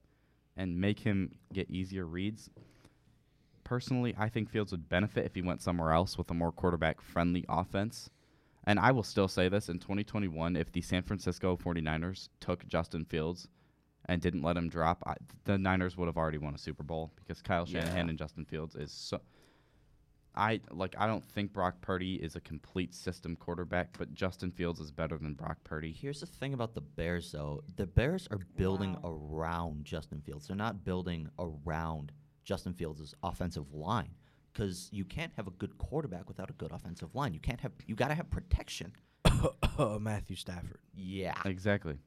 and 0.55 0.79
make 0.79 0.99
him 0.99 1.31
get 1.51 1.69
easier 1.69 2.05
reads. 2.05 2.49
Personally, 3.63 4.13
I 4.17 4.29
think 4.29 4.49
Fields 4.49 4.71
would 4.71 4.89
benefit 4.89 5.25
if 5.25 5.35
he 5.35 5.41
went 5.41 5.61
somewhere 5.61 5.91
else 5.91 6.17
with 6.17 6.29
a 6.31 6.33
more 6.33 6.51
quarterback-friendly 6.51 7.45
offense. 7.47 8.09
And 8.65 8.79
I 8.79 8.91
will 8.91 9.03
still 9.03 9.27
say 9.27 9.49
this 9.49 9.69
in 9.69 9.79
2021, 9.79 10.55
if 10.55 10.71
the 10.71 10.81
San 10.81 11.03
Francisco 11.03 11.57
49ers 11.57 12.29
took 12.39 12.65
Justin 12.67 13.03
Fields 13.05 13.47
and 14.05 14.21
didn't 14.21 14.41
let 14.41 14.57
him 14.57 14.69
drop, 14.69 15.03
I, 15.05 15.15
the 15.45 15.57
Niners 15.57 15.97
would 15.97 16.07
have 16.07 16.17
already 16.17 16.37
won 16.37 16.55
a 16.55 16.57
Super 16.57 16.83
Bowl 16.83 17.11
because 17.15 17.41
Kyle 17.41 17.65
Shanahan 17.65 18.05
Yeah. 18.05 18.09
and 18.11 18.17
Justin 18.19 18.45
Fields 18.45 18.75
is 18.75 18.91
so. 18.91 19.19
I 20.35 20.61
like. 20.71 20.95
I 20.97 21.05
don't 21.05 21.23
think 21.23 21.53
Brock 21.53 21.79
Purdy 21.81 22.15
is 22.15 22.35
a 22.35 22.41
complete 22.41 22.95
system 22.95 23.35
quarterback, 23.35 23.95
but 23.99 24.15
Justin 24.15 24.49
Fields 24.49 24.79
is 24.79 24.91
better 24.91 25.15
than 25.17 25.35
Brock 25.35 25.57
Purdy. 25.63 25.91
Here's 25.91 26.21
the 26.21 26.25
thing 26.25 26.55
about 26.55 26.73
the 26.73 26.81
Bears, 26.81 27.31
though. 27.31 27.63
The 27.75 27.85
Bears 27.85 28.27
are 28.31 28.39
building 28.57 28.93
Wow. 29.03 29.11
around 29.31 29.85
Justin 29.85 30.21
Fields. 30.21 30.47
They're 30.47 30.57
not 30.57 30.83
building 30.83 31.29
around 31.37 32.13
Justin 32.43 32.73
Fields' 32.73 33.13
offensive 33.23 33.73
line 33.73 34.09
because 34.53 34.89
you 34.91 35.05
can't 35.05 35.31
have 35.35 35.47
a 35.47 35.51
good 35.51 35.77
quarterback 35.77 36.27
without 36.27 36.49
a 36.49 36.53
good 36.53 36.71
offensive 36.71 37.15
line. 37.15 37.33
You 37.33 37.39
can't 37.39 37.61
have. 37.61 37.71
You 37.87 37.95
got 37.95 38.09
to 38.09 38.15
have 38.15 38.29
protection. 38.29 38.93
Matthew 39.99 40.35
Stafford. 40.35 40.79
Yeah. 40.95 41.33
Exactly. 41.45 41.97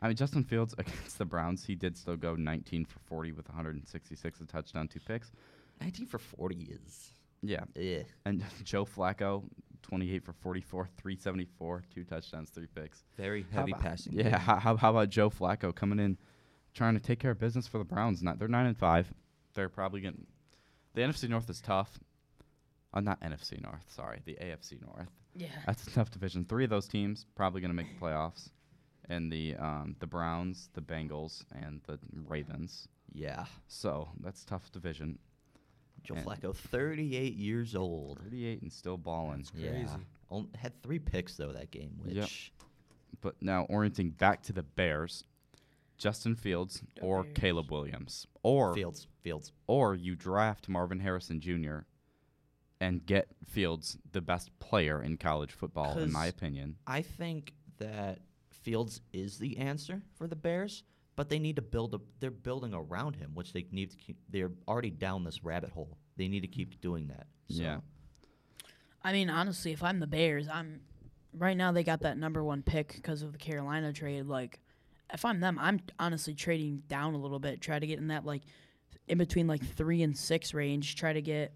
I 0.00 0.08
mean, 0.08 0.16
Justin 0.16 0.44
Fields 0.44 0.74
against 0.78 1.18
the 1.18 1.24
Browns, 1.24 1.64
he 1.64 1.74
did 1.74 1.96
still 1.96 2.16
go 2.16 2.34
19 2.34 2.84
for 2.84 2.98
40 3.00 3.32
with 3.32 3.48
166, 3.48 4.40
a 4.40 4.44
touchdown, 4.44 4.88
two 4.88 5.00
picks. 5.00 5.32
19 5.80 6.06
for 6.06 6.18
40 6.18 6.68
is. 6.84 7.12
Yeah. 7.42 7.64
Eh. 7.76 8.02
And 8.24 8.44
Joe 8.64 8.84
Flacco, 8.84 9.44
28 9.82 10.24
for 10.24 10.32
44, 10.32 10.88
374, 10.96 11.82
two 11.92 12.04
touchdowns, 12.04 12.50
three 12.50 12.68
picks. 12.72 13.04
Very 13.16 13.44
heavy 13.50 13.72
about- 13.72 13.82
passing. 13.82 14.12
Yeah. 14.12 14.38
How, 14.38 14.56
how, 14.56 14.76
how 14.76 14.90
about 14.90 15.08
Joe 15.10 15.30
Flacco 15.30 15.74
coming 15.74 15.98
in, 15.98 16.18
trying 16.74 16.94
to 16.94 17.00
take 17.00 17.18
care 17.18 17.32
of 17.32 17.38
business 17.40 17.66
for 17.66 17.78
the 17.78 17.84
Browns? 17.84 18.22
Not 18.22 18.38
they're 18.38 18.48
nine 18.48 18.66
and 18.66 18.76
five. 18.76 19.12
They're 19.54 19.68
probably 19.68 20.00
getting 20.00 20.26
the 20.94 21.02
NFC 21.02 21.28
North 21.28 21.48
is 21.50 21.60
tough. 21.60 21.98
Uh, 22.94 23.00
not 23.00 23.20
NFC 23.22 23.60
North. 23.62 23.84
Sorry, 23.88 24.20
the 24.24 24.34
AFC 24.34 24.80
North. 24.82 25.08
Yeah. 25.34 25.48
That's 25.66 25.86
a 25.86 25.90
tough 25.90 26.10
division. 26.10 26.44
Three 26.44 26.64
of 26.64 26.70
those 26.70 26.86
teams 26.86 27.24
probably 27.34 27.60
going 27.62 27.70
to 27.70 27.74
make 27.76 27.98
the 27.98 28.04
playoffs, 28.04 28.50
and 29.08 29.32
the 29.32 29.54
um, 29.56 29.96
the 29.98 30.06
Browns, 30.06 30.68
the 30.74 30.82
Bengals, 30.82 31.44
and 31.54 31.80
the 31.86 31.98
Ravens. 32.28 32.88
Yeah. 33.14 33.44
So 33.68 34.08
that's 34.22 34.42
a 34.42 34.46
tough 34.46 34.70
division. 34.72 35.18
Joe 36.02 36.14
And- 36.16 36.26
Flacco, 36.26 36.54
38 36.54 37.34
years 37.34 37.74
old. 37.76 38.18
38 38.24 38.62
and 38.62 38.72
still 38.72 38.96
balling. 38.98 39.46
Yeah. 39.54 39.70
crazy. 39.70 39.88
On- 40.30 40.48
had 40.58 40.82
three 40.82 40.98
picks 40.98 41.36
though 41.36 41.52
that 41.52 41.70
game, 41.70 41.92
which 42.02 42.14
Yep. 42.14 42.28
But 43.20 43.36
now 43.40 43.64
orienting 43.70 44.10
back 44.10 44.42
to 44.44 44.52
the 44.52 44.62
Bears, 44.64 45.24
Justin 46.02 46.34
Fields 46.34 46.82
The 46.96 47.02
or 47.02 47.22
Bears. 47.22 47.34
Caleb 47.36 47.70
Williams, 47.70 48.26
or 48.42 48.74
Fields, 48.74 49.06
Fields. 49.22 49.52
or 49.68 49.94
you 49.94 50.16
draft 50.16 50.68
Marvin 50.68 50.98
Harrison 51.00 51.40
Jr. 51.40 51.80
and 52.80 53.06
get 53.06 53.28
Fields 53.46 53.96
the 54.10 54.20
best 54.20 54.50
player 54.58 55.00
in 55.00 55.16
college 55.16 55.52
football, 55.52 55.96
in 55.98 56.10
my 56.10 56.22
'Cause- 56.26 56.30
opinion. 56.30 56.76
I 56.86 57.02
think 57.02 57.54
that 57.78 58.20
Fields 58.50 59.00
is 59.12 59.38
the 59.38 59.58
answer 59.58 60.02
for 60.14 60.26
the 60.26 60.34
Bears, 60.36 60.82
but 61.14 61.28
they 61.28 61.38
need 61.38 61.56
to 61.56 61.62
build 61.62 61.94
a. 61.94 62.00
They're 62.20 62.30
building 62.32 62.74
around 62.74 63.14
him, 63.16 63.34
which 63.34 63.52
they 63.52 63.66
need 63.70 63.90
to 63.92 63.96
keep. 63.96 64.16
They're 64.28 64.52
already 64.66 64.90
down 64.90 65.22
this 65.24 65.44
rabbit 65.44 65.70
hole. 65.70 65.98
They 66.16 66.26
need 66.28 66.40
to 66.40 66.48
keep 66.48 66.80
doing 66.80 67.06
that. 67.08 67.26
So, 67.48 67.62
Yeah. 67.62 67.80
I 69.02 69.12
mean, 69.12 69.30
honestly, 69.30 69.72
if 69.72 69.82
I'm 69.82 70.00
the 70.00 70.06
Bears, 70.06 70.48
I'm 70.48 70.80
right 71.32 71.56
now 71.56 71.70
they 71.72 71.82
got 71.84 72.00
that 72.00 72.18
number 72.18 72.42
one 72.44 72.62
pick 72.62 72.94
because 72.96 73.22
of 73.22 73.32
the 73.32 73.38
Carolina 73.38 73.92
trade. 73.92 74.26
Like, 74.26 74.60
if 75.12 75.24
I'm 75.24 75.40
them, 75.40 75.58
I'm 75.60 75.80
honestly 75.98 76.34
trading 76.34 76.82
down 76.88 77.14
a 77.14 77.18
little 77.18 77.38
bit, 77.38 77.60
try 77.60 77.78
to 77.78 77.86
get 77.86 77.98
in 77.98 78.08
that 78.08 78.24
like 78.24 78.42
in 79.08 79.18
between 79.18 79.46
like 79.46 79.64
three 79.74 80.02
and 80.02 80.16
six 80.16 80.54
range. 80.54 80.96
Try 80.96 81.12
to 81.12 81.22
get 81.22 81.52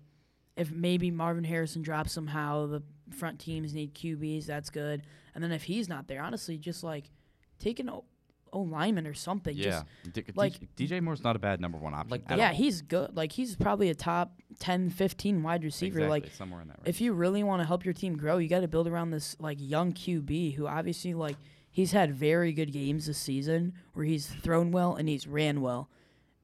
if 0.56 0.70
maybe 0.70 1.10
Marvin 1.10 1.44
Harrison 1.44 1.82
drops 1.82 2.12
somehow. 2.12 2.66
The 2.66 2.82
front 3.16 3.38
teams 3.38 3.72
need 3.74 3.94
QBs. 3.94 4.46
That's 4.46 4.70
good. 4.70 5.02
And 5.34 5.42
then 5.44 5.52
if 5.52 5.62
he's 5.64 5.88
not 5.88 6.08
there, 6.08 6.22
honestly, 6.22 6.58
just 6.58 6.82
like 6.82 7.10
take 7.58 7.78
an 7.78 7.88
O, 7.90 8.04
o 8.52 8.60
lineman 8.60 9.06
or 9.06 9.14
something. 9.14 9.56
yeah. 9.56 9.82
Just, 10.04 10.14
D- 10.14 10.24
like- 10.34 10.58
D- 10.76 10.86
DJ 10.86 11.00
Moore's 11.02 11.22
not 11.22 11.36
a 11.36 11.38
bad 11.38 11.60
number 11.60 11.78
one 11.78 11.94
option. 11.94 12.10
Like 12.10 12.22
at 12.28 12.38
yeah, 12.38 12.48
all. 12.48 12.54
he's 12.54 12.82
good. 12.82 13.16
Like 13.16 13.32
he's 13.32 13.54
probably 13.56 13.90
a 13.90 13.94
top 13.94 14.32
10, 14.58 14.90
15 14.90 15.42
wide 15.42 15.62
receiver. 15.64 15.98
exactly, 16.00 16.20
Like 16.20 16.32
somewhere 16.34 16.60
in 16.62 16.68
that 16.68 16.78
range. 16.78 16.88
if 16.88 17.00
you 17.00 17.12
really 17.12 17.42
want 17.42 17.60
to 17.62 17.66
help 17.66 17.84
your 17.84 17.94
team 17.94 18.16
grow, 18.16 18.38
you 18.38 18.48
got 18.48 18.60
to 18.60 18.68
build 18.68 18.88
around 18.88 19.10
this 19.10 19.36
like 19.38 19.58
young 19.60 19.92
QB 19.92 20.54
who 20.54 20.66
obviously 20.66 21.14
like 21.14 21.36
he's 21.76 21.92
had 21.92 22.10
very 22.14 22.54
good 22.54 22.72
games 22.72 23.04
this 23.04 23.18
season 23.18 23.74
where 23.92 24.06
he's 24.06 24.26
thrown 24.28 24.70
well 24.72 24.94
and 24.94 25.10
he's 25.10 25.26
ran 25.26 25.60
well. 25.60 25.90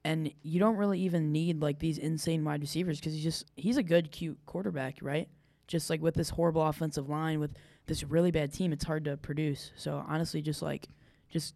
And 0.05 0.31
you 0.43 0.61
don't 0.61 0.77
really 0.77 1.01
even 1.01 1.33
need 1.33 1.63
like 1.63 1.79
these 1.79 1.97
insane 1.97 2.45
wide 2.45 2.61
receivers 2.61 3.01
because 3.01 3.15
he's 3.15 3.23
just 3.23 3.47
he's 3.57 3.79
a 3.79 3.83
good 3.83 4.11
cute 4.13 4.37
quarterback, 4.45 4.99
right? 5.01 5.29
Just 5.69 5.89
like 5.89 6.03
with 6.03 6.15
this 6.17 6.29
horrible 6.29 6.61
offensive 6.67 7.09
line 7.09 7.41
with 7.41 7.55
this 7.87 8.05
really 8.05 8.31
bad 8.31 8.53
team, 8.53 8.75
it's 8.75 8.85
hard 8.85 9.07
to 9.07 9.17
produce. 9.17 9.73
So 9.75 10.05
honestly, 10.07 10.43
just 10.43 10.61
like 10.61 10.89
just 11.31 11.55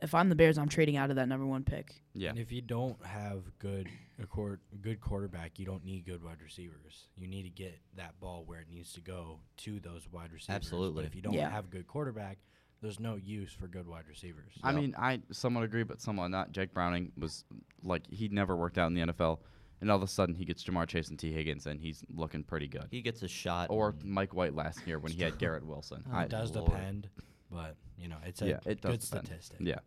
if 0.00 0.16
I'm 0.16 0.28
the 0.28 0.34
Bears, 0.34 0.58
I'm 0.58 0.68
trading 0.68 0.96
out 0.96 1.10
of 1.10 1.16
that 1.16 1.28
number 1.28 1.46
one 1.46 1.62
pick. 1.62 2.02
yeah. 2.12 2.30
And 2.30 2.38
if 2.40 2.50
you 2.50 2.60
don't 2.60 2.96
have 3.06 3.42
good 3.60 3.88
a 4.20 4.26
quar- 4.26 4.58
good 4.80 5.00
quarterback, 5.00 5.60
you 5.60 5.64
don't 5.66 5.84
need 5.84 6.04
good 6.06 6.24
wide 6.24 6.40
receivers. 6.42 7.06
You 7.16 7.28
need 7.28 7.44
to 7.44 7.50
get 7.50 7.78
that 7.96 8.18
ball 8.18 8.42
where 8.44 8.58
it 8.58 8.66
needs 8.68 8.92
to 8.94 9.00
go 9.00 9.38
to 9.58 9.78
those 9.78 10.08
wide 10.10 10.32
receivers. 10.32 10.56
Absolutely. 10.56 11.04
But 11.04 11.06
if 11.08 11.14
you 11.14 11.22
don't 11.22 11.34
Yeah. 11.34 11.50
have 11.50 11.70
good 11.70 11.86
quarterback, 11.86 12.38
there's 12.82 13.00
no 13.00 13.14
use 13.16 13.52
for 13.52 13.66
good 13.68 13.86
wide 13.88 14.06
receivers. 14.08 14.52
I 14.62 14.72
Yep. 14.72 14.80
mean, 14.80 14.94
I 14.98 15.20
somewhat 15.30 15.64
agree, 15.64 15.84
but 15.84 16.00
somewhat 16.00 16.28
not. 16.28 16.52
Jake 16.52 16.74
Browning 16.74 17.12
was 17.16 17.44
like 17.82 18.06
he 18.10 18.28
never 18.28 18.56
worked 18.56 18.76
out 18.76 18.88
in 18.88 18.94
the 18.94 19.00
NFL, 19.02 19.40
and 19.80 19.90
all 19.90 19.96
of 19.96 20.02
a 20.02 20.06
sudden 20.08 20.34
he 20.34 20.44
gets 20.44 20.62
Ja'Marr 20.64 20.86
Chase 20.88 21.08
and 21.08 21.18
Tee 21.18 21.32
Higgins, 21.32 21.66
and 21.66 21.80
he's 21.80 22.04
looking 22.14 22.42
pretty 22.44 22.66
good. 22.68 22.88
he 22.90 23.00
gets 23.00 23.22
a 23.22 23.28
shot. 23.28 23.68
Or 23.70 23.90
and- 23.90 24.04
Mike 24.04 24.34
White 24.34 24.54
last 24.54 24.86
year 24.86 24.98
when 24.98 25.12
he 25.12 25.22
had 25.22 25.38
Garrett 25.38 25.64
Wilson. 25.64 26.04
Oh, 26.10 26.14
I- 26.16 26.24
it 26.24 26.30
does 26.30 26.54
Lord. 26.54 26.70
depend, 26.70 27.08
but 27.50 27.76
you 27.96 28.08
know 28.08 28.18
it's 28.26 28.42
a 28.42 28.48
Yeah, 28.48 28.58
it 28.66 28.80
does 28.80 28.92
good 28.92 29.00
depend. 29.00 29.26
statistic. 29.26 29.56
yeah. 29.60 29.78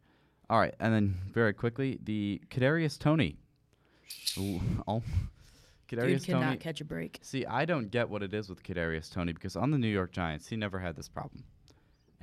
All 0.50 0.60
right, 0.60 0.74
and 0.80 0.94
then 0.94 1.16
very 1.34 1.54
quickly, 1.54 2.00
the 2.04 2.42
Kadarius 2.50 2.98
Toney. 3.00 3.38
Ooh, 4.38 4.62
oh, 4.88 5.02
Dude 5.88 6.00
Kadarius 6.00 6.26
cannot 6.26 6.44
Toney. 6.46 6.58
catch 6.58 6.82
a 6.82 6.86
break. 6.86 7.20
See, 7.22 7.46
I 7.46 7.66
don't 7.66 7.90
get 7.92 8.10
what 8.10 8.22
it 8.24 8.34
is 8.34 8.48
with 8.50 8.64
Kadarius 8.64 9.12
Toney 9.12 9.34
because 9.34 9.56
on 9.56 9.72
the 9.72 9.78
New 9.78 9.88
York 9.90 10.12
Giants, 10.12 10.48
he 10.48 10.56
never 10.56 10.80
had 10.80 10.96
this 10.96 11.08
problem, 11.10 11.44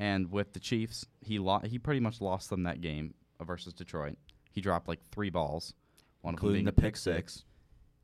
and 0.03 0.31
with 0.33 0.53
the 0.53 0.59
Chiefs, 0.61 1.07
he 1.21 1.39
lo- 1.39 1.61
he 1.65 1.79
pretty 1.79 2.01
much 2.01 2.21
lost 2.21 2.51
them 2.51 2.65
that 2.65 2.81
game 2.81 3.15
versus 3.41 3.73
Detroit. 3.73 4.17
He 4.51 4.61
dropped 4.61 4.89
like 4.89 5.01
three 5.13 5.31
balls, 5.31 5.75
one 6.23 6.35
including 6.35 6.65
the 6.65 6.71
of 6.71 6.75
them 6.77 6.83
being 6.83 6.89
a 6.89 6.91
pick 6.93 6.97
six. 6.97 7.45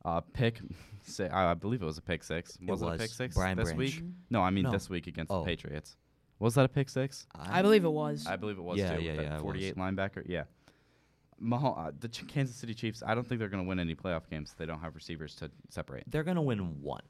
Uh, 0.05 0.21
pick, 0.21 0.61
say, 1.03 1.27
I 1.27 1.51
I 1.51 1.53
believe 1.55 1.81
it 1.81 1.85
was 1.85 1.97
a 1.97 2.01
pick 2.01 2.23
six. 2.23 2.55
It 2.61 2.67
Was 2.69 2.81
it, 2.81 2.87
a 2.87 2.97
pick 2.97 3.09
six 3.11 3.35
Brian 3.35 3.57
this 3.57 3.73
Branch. 3.73 3.77
week? 3.95 4.03
No, 4.29 4.41
I 4.41 4.49
mean 4.49 4.63
No. 4.63 4.71
this 4.71 4.89
week 4.89 5.07
against 5.07 5.29
Oh. 5.31 5.39
the 5.41 5.45
Patriots. 5.45 5.97
Was 6.39 6.55
that 6.55 6.63
a 6.63 6.69
pick 6.69 6.87
six? 6.89 7.27
I 7.35 7.61
believe 7.61 7.83
it 7.83 7.91
was. 7.91 8.25
I 8.25 8.37
believe 8.37 8.57
it 8.57 8.61
was 8.63 8.79
Yeah, 8.79 8.95
too. 8.95 9.01
yeah, 9.03 9.15
that 9.17 9.21
yeah, 9.23 9.29
it 9.33 9.33
was. 9.35 9.41
48 9.41 9.75
linebacker. 9.75 10.23
Yeah. 10.25 10.45
Mahal- 11.37 11.75
uh, 11.77 11.91
the 11.99 12.07
Ch- 12.07 12.25
Kansas 12.27 12.55
City 12.55 12.73
Chiefs. 12.73 13.01
I 13.05 13.13
don't 13.15 13.25
think 13.27 13.39
they're 13.39 13.49
going 13.49 13.63
to 13.63 13.67
win 13.67 13.79
any 13.79 13.93
playoff 13.95 14.29
games. 14.29 14.51
if 14.51 14.57
They 14.57 14.65
don't 14.65 14.79
have 14.79 14.95
receivers 14.95 15.35
to 15.35 15.51
separate. 15.69 16.03
They're 16.07 16.23
gonna 16.23 16.41
win 16.41 16.81
one. 16.81 17.03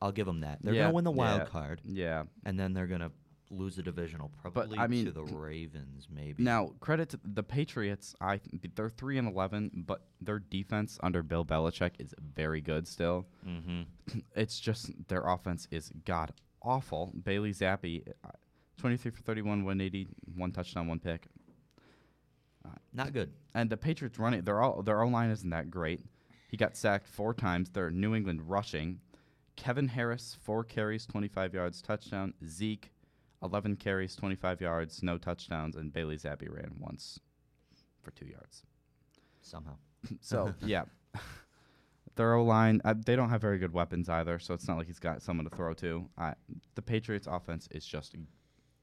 I'll 0.00 0.12
give 0.12 0.26
them 0.26 0.40
that. 0.40 0.58
They're 0.62 0.74
Yeah, 0.74 0.82
gonna 0.84 0.94
win 0.94 1.04
the 1.04 1.10
wild 1.12 1.40
yeah. 1.42 1.46
card, 1.46 1.80
Yeah. 1.84 2.24
and 2.44 2.58
then 2.58 2.72
they're 2.72 2.88
gonna 2.88 3.12
lose 3.52 3.76
the 3.76 3.82
divisional, 3.82 4.30
probably 4.40 4.78
I 4.78 4.86
mean, 4.86 5.04
to 5.06 5.12
the 5.12 5.22
Ravens, 5.22 6.08
maybe. 6.10 6.42
Now, 6.42 6.72
credit 6.80 7.10
to 7.10 7.20
the 7.24 7.42
Patriots. 7.42 8.14
I 8.20 8.40
they're 8.74 8.88
three 8.88 9.18
and 9.18 9.28
eleven, 9.28 9.70
but 9.74 10.02
their 10.20 10.38
defense 10.38 10.98
under 11.02 11.22
Bill 11.22 11.44
Belichick 11.44 11.92
is 11.98 12.14
very 12.34 12.60
good 12.60 12.88
still. 12.88 13.26
Mm-hmm. 13.46 13.82
It's 14.36 14.58
just 14.58 14.90
their 15.08 15.22
offense 15.26 15.68
is 15.70 15.92
god 16.04 16.32
awful. 16.62 17.12
Bailey 17.22 17.52
Zappe, 17.52 18.06
uh, 18.24 18.30
23 18.78 19.10
for 19.10 19.22
31, 19.22 19.64
180, 19.64 20.08
one 20.36 20.52
touchdown, 20.52 20.88
one 20.88 20.98
pick. 20.98 21.28
Not 22.92 23.12
good. 23.12 23.32
And 23.54 23.70
the 23.70 23.76
Patriots 23.76 24.18
running 24.18 24.42
their 24.42 24.60
all 24.60 24.82
their 24.82 25.02
O 25.02 25.08
line 25.08 25.30
isn't 25.30 25.50
that 25.50 25.70
great. 25.70 26.04
He 26.48 26.56
got 26.56 26.76
sacked 26.76 27.06
four 27.08 27.32
times. 27.32 27.70
They're 27.70 27.90
New 27.90 28.14
England 28.14 28.48
rushing. 28.48 29.00
Kevin 29.56 29.88
Harris, 29.88 30.36
four 30.42 30.64
carries, 30.64 31.06
25 31.06 31.54
yards, 31.54 31.82
touchdown. 31.82 32.34
Zeke, 32.46 32.90
11 33.42 33.76
carries, 33.76 34.14
25 34.16 34.60
yards, 34.60 35.02
no 35.02 35.18
touchdowns. 35.18 35.76
And 35.76 35.92
Bailey 35.92 36.16
Zappe 36.16 36.48
ran 36.48 36.72
once 36.78 37.20
for 38.02 38.10
two 38.12 38.26
yards. 38.26 38.62
Somehow. 39.40 39.76
So, 40.20 40.52
yeah. 40.64 40.84
Their 42.16 42.34
O 42.34 42.44
line, 42.44 42.80
uh, 42.84 42.94
they 43.06 43.14
don't 43.14 43.30
have 43.30 43.40
very 43.40 43.58
good 43.58 43.72
weapons 43.72 44.08
either, 44.08 44.38
so 44.40 44.52
it's 44.52 44.66
not 44.66 44.76
like 44.76 44.86
he's 44.88 44.98
got 44.98 45.22
someone 45.22 45.48
to 45.48 45.56
throw 45.56 45.72
to. 45.74 46.08
I, 46.18 46.34
the 46.74 46.82
Patriots' 46.82 47.28
offense 47.30 47.68
is 47.70 47.86
just 47.86 48.16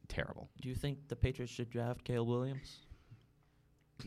terrible. 0.08 0.50
Do 0.62 0.69
you 0.69 0.76
think 0.76 1.10
the 1.10 1.15
Patriots 1.15 1.52
should 1.54 1.69
draft 1.69 2.04
Caleb 2.06 2.30
Williams? 2.30 2.80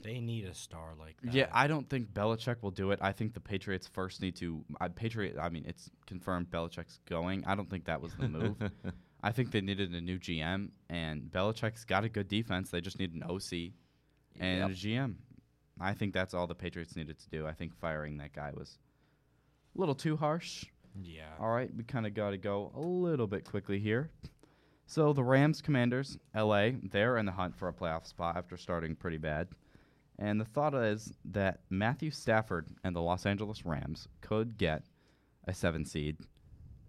They 0.03 0.21
need 0.21 0.47
a 0.47 0.55
star 0.55 0.95
like 0.99 1.17
that. 1.23 1.35
Yeah, 1.35 1.49
I 1.53 1.67
don't 1.67 1.89
think 1.89 2.13
Belichick 2.13 2.63
will 2.63 2.71
do 2.71 2.93
it. 2.93 2.99
I 3.03 3.13
think 3.13 3.35
the 3.35 3.41
Patriots 3.41 3.87
first 3.87 4.23
need 4.23 4.37
to. 4.37 4.65
I, 4.81 4.89
Patriot. 4.89 5.37
I 5.41 5.51
mean, 5.51 5.65
it's 5.67 5.91
confirmed 6.07 6.51
Belichick's 6.51 6.99
going. 7.07 7.45
I 7.47 7.55
don't 7.55 7.69
think 7.69 7.85
that 7.85 8.01
was 8.01 8.15
the 8.15 8.29
move. 8.29 8.57
I 9.23 9.31
think 9.33 9.51
they 9.53 9.61
needed 9.61 9.95
a 9.95 10.01
new 10.01 10.19
GM, 10.19 10.71
and 10.89 11.23
Belichick's 11.31 11.85
got 11.85 12.05
a 12.05 12.09
good 12.09 12.29
defense. 12.29 12.71
They 12.71 12.81
just 12.81 12.99
need 12.99 13.15
an 13.15 13.23
OC 13.23 13.73
and 14.41 14.59
Yep. 14.61 14.71
a 14.71 14.73
GM. 14.75 15.15
I 15.81 15.95
think 15.95 16.13
that's 16.13 16.35
all 16.35 16.47
the 16.47 16.55
Patriots 16.55 16.97
needed 16.97 17.19
to 17.21 17.29
do. 17.31 17.47
I 17.47 17.53
think 17.53 17.75
firing 17.75 18.17
that 18.19 18.33
guy 18.33 18.51
was 18.55 18.79
a 19.75 19.79
little 19.81 19.95
too 19.95 20.17
harsh. 20.17 20.65
yeah. 21.03 21.33
All 21.41 21.49
right, 21.51 21.75
we 21.75 21.85
kind 21.85 22.07
of 22.07 22.15
got 22.15 22.31
to 22.31 22.37
go 22.37 22.71
a 22.75 22.81
little 22.81 23.27
bit 23.27 23.45
quickly 23.45 23.79
here. 23.79 24.11
So 24.87 25.13
the 25.13 25.25
Rams 25.25 25.63
Commanders, 25.63 26.19
LA, 26.35 26.71
they're 26.83 27.17
in 27.17 27.25
the 27.25 27.33
hunt 27.33 27.57
for 27.57 27.69
a 27.69 27.73
playoff 27.73 28.07
spot 28.07 28.37
after 28.37 28.57
starting 28.59 28.95
pretty 28.97 29.17
bad. 29.17 29.49
And 30.19 30.39
the 30.41 30.45
thought 30.45 30.75
is 30.75 31.13
that 31.25 31.61
Matthew 31.71 32.11
Stafford 32.11 32.69
and 32.85 32.95
the 32.95 33.01
Los 33.01 33.25
Angeles 33.25 33.65
Rams 33.65 34.09
could 34.21 34.59
get 34.59 34.83
a 35.49 35.55
seven 35.55 35.85
seed 35.87 36.19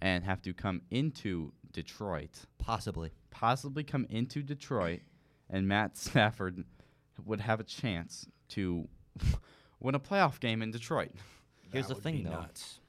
and 0.04 0.24
have 0.26 0.42
to 0.42 0.54
come 0.54 0.82
into 0.92 1.54
Detroit, 1.72 2.42
Possibly. 2.58 3.12
possibly 3.32 3.84
come 3.86 4.06
into 4.10 4.44
Detroit, 4.44 5.00
and 5.50 5.66
Matt 5.68 5.96
Stafford 5.98 6.66
would 7.26 7.39
have 7.39 7.60
a 7.62 7.63
chance 7.63 8.28
to 8.50 8.88
win 9.80 9.96
a 9.96 10.00
playoff 10.00 10.39
game 10.42 10.62
in 10.62 10.72
Detroit. 10.72 11.12
Here's 11.72 11.88
the 11.88 11.96
thing, 11.96 12.24
though. 12.24 12.32
Nuts. 12.32 12.80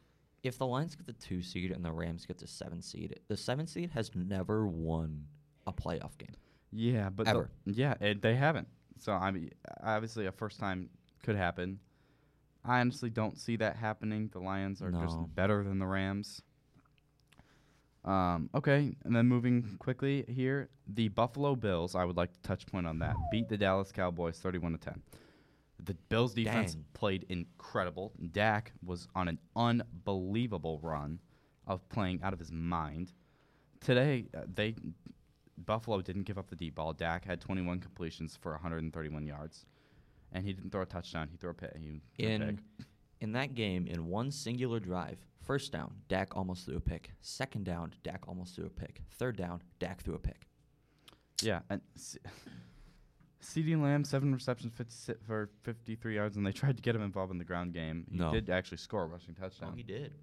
If 0.42 0.59
the 0.59 0.66
Lions 0.66 0.94
get 0.96 1.07
the 1.07 1.12
two 1.14 1.40
seed 1.40 1.70
and 1.70 1.85
the 1.85 1.92
Rams 1.92 2.27
get 2.27 2.38
the 2.38 2.48
seven 2.48 2.83
seed, 2.83 3.20
the 3.29 3.37
seven 3.37 3.66
seed 3.66 3.90
has 3.94 4.11
never 4.14 4.66
won 4.66 5.24
a 5.66 5.72
playoff 5.72 6.18
game. 6.18 6.35
Yeah, 6.72 7.09
but 7.11 7.24
the- 7.24 7.31
Ever. 7.31 7.50
yeah, 7.64 7.94
it, 8.00 8.20
they 8.22 8.35
haven't. 8.35 8.66
So 8.98 9.12
I 9.12 9.31
mean, 9.31 9.50
obviously, 9.83 10.27
a 10.27 10.33
first 10.33 10.59
time 10.59 10.90
could 11.22 11.37
happen. 11.37 11.79
I 12.64 12.81
honestly 12.81 13.09
don't 13.11 13.38
see 13.38 13.57
that 13.57 13.77
happening. 13.77 14.31
The 14.33 14.40
Lions 14.40 14.83
are 14.83 14.90
No. 14.90 15.00
just 15.03 15.16
better 15.35 15.62
than 15.62 15.79
the 15.79 15.87
Rams. 15.87 16.42
Um, 18.04 18.50
okay, 18.54 18.94
and 19.04 19.16
then 19.16 19.26
moving 19.26 19.76
quickly 19.78 20.24
here, 20.28 20.68
the 20.86 21.08
Buffalo 21.08 21.56
Bills. 21.56 21.94
I 21.94 22.04
would 22.04 22.16
like 22.16 22.32
to 22.34 22.40
touch 22.42 22.66
point 22.66 22.86
on 22.86 22.98
that. 22.98 23.16
Beat 23.32 23.48
the 23.48 23.56
Dallas 23.56 23.90
Cowboys 23.92 24.38
thirty-one 24.38 24.72
to 24.72 24.78
ten. 24.78 25.02
The 25.82 25.94
Bills 26.08 26.34
defense 26.34 26.74
Dang. 26.74 26.84
played 26.92 27.26
incredible. 27.28 28.12
Dak 28.32 28.72
was 28.84 29.08
on 29.14 29.28
an 29.28 29.38
unbelievable 29.56 30.78
run 30.82 31.18
of 31.66 31.86
playing 31.88 32.20
out 32.22 32.32
of 32.32 32.38
his 32.38 32.52
mind. 32.52 33.12
Today, 33.80 34.26
uh, 34.36 34.42
they 34.52 34.74
Buffalo 35.66 36.00
didn't 36.00 36.24
give 36.24 36.36
up 36.38 36.48
the 36.50 36.56
deep 36.56 36.74
ball. 36.74 36.92
Dak 36.92 37.24
had 37.24 37.40
21 37.40 37.80
completions 37.80 38.36
for 38.40 38.52
131 38.52 39.26
yards, 39.26 39.64
and 40.32 40.44
he 40.44 40.52
didn't 40.52 40.70
throw 40.72 40.82
a 40.82 40.86
touchdown. 40.86 41.28
He 41.30 41.36
threw 41.38 41.50
a 41.50 41.54
pick. 41.54 41.74
He 41.76 42.00
threw 42.18 42.28
a 42.28 42.30
In 42.30 42.56
pick. 42.78 42.86
in 43.20 43.32
that 43.32 43.54
game, 43.54 43.86
in 43.86 44.06
one 44.08 44.30
singular 44.30 44.78
drive, 44.80 45.18
first 45.44 45.72
down, 45.72 45.94
Dak 46.09 46.37
almost 46.37 46.66
threw 46.66 46.76
a 46.76 46.80
pick. 46.80 47.11
Second 47.20 47.64
down, 47.64 47.92
Dak 48.02 48.26
almost 48.28 48.54
threw 48.57 48.66
a 48.66 48.70
pick. 48.70 49.02
Third 49.18 49.37
down, 49.37 49.62
Dak 49.78 50.02
threw 50.02 50.14
a 50.14 50.18
pick. 50.18 50.46
Yeah, 51.42 51.61
and 51.70 51.80
C- 51.96 52.18
CeeDee 53.42 53.80
Lamb 53.80 54.04
seven 54.04 54.33
receptions 54.33 54.72
50, 54.74 55.14
for 55.26 55.50
53 55.62 56.14
yards, 56.14 56.37
and 56.37 56.46
they 56.46 56.52
tried 56.52 56.76
to 56.76 56.83
get 56.83 56.94
him 56.96 57.02
involved 57.02 57.30
in 57.33 57.38
the 57.38 57.44
ground 57.44 57.72
game. 57.74 58.07
He 58.11 58.18
No. 58.18 58.33
did 58.33 58.48
actually 58.50 58.78
score 58.78 59.02
a 59.02 59.07
rushing 59.07 59.35
touchdown. 59.35 59.70
Oh, 59.72 59.76
he 59.76 59.83
did. 59.83 60.14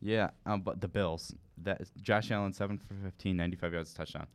Yeah, 0.00 0.30
um, 0.44 0.60
but 0.60 0.80
the 0.80 0.88
Bills, 0.88 1.34
that 1.58 1.80
is 1.80 1.90
Josh 2.02 2.30
Allen 2.30 2.52
seven 2.52 2.76
for 2.78 2.94
15, 2.94 3.34
95 3.36 3.72
yards 3.72 3.94
touchdown. 3.94 4.26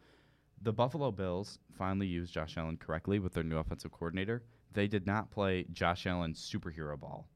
The 0.64 0.74
Buffalo 0.74 1.12
Bills 1.12 1.60
finally 1.74 2.08
used 2.08 2.34
Josh 2.34 2.58
Allen 2.58 2.78
correctly 2.78 3.20
with 3.20 3.34
their 3.34 3.44
new 3.44 3.58
offensive 3.58 3.92
coordinator. 3.92 4.44
They 4.74 4.88
did 4.88 5.06
not 5.06 5.30
play 5.30 5.66
Josh 5.72 6.08
Allen 6.08 6.34
superhero 6.34 7.00
ball. 7.00 7.28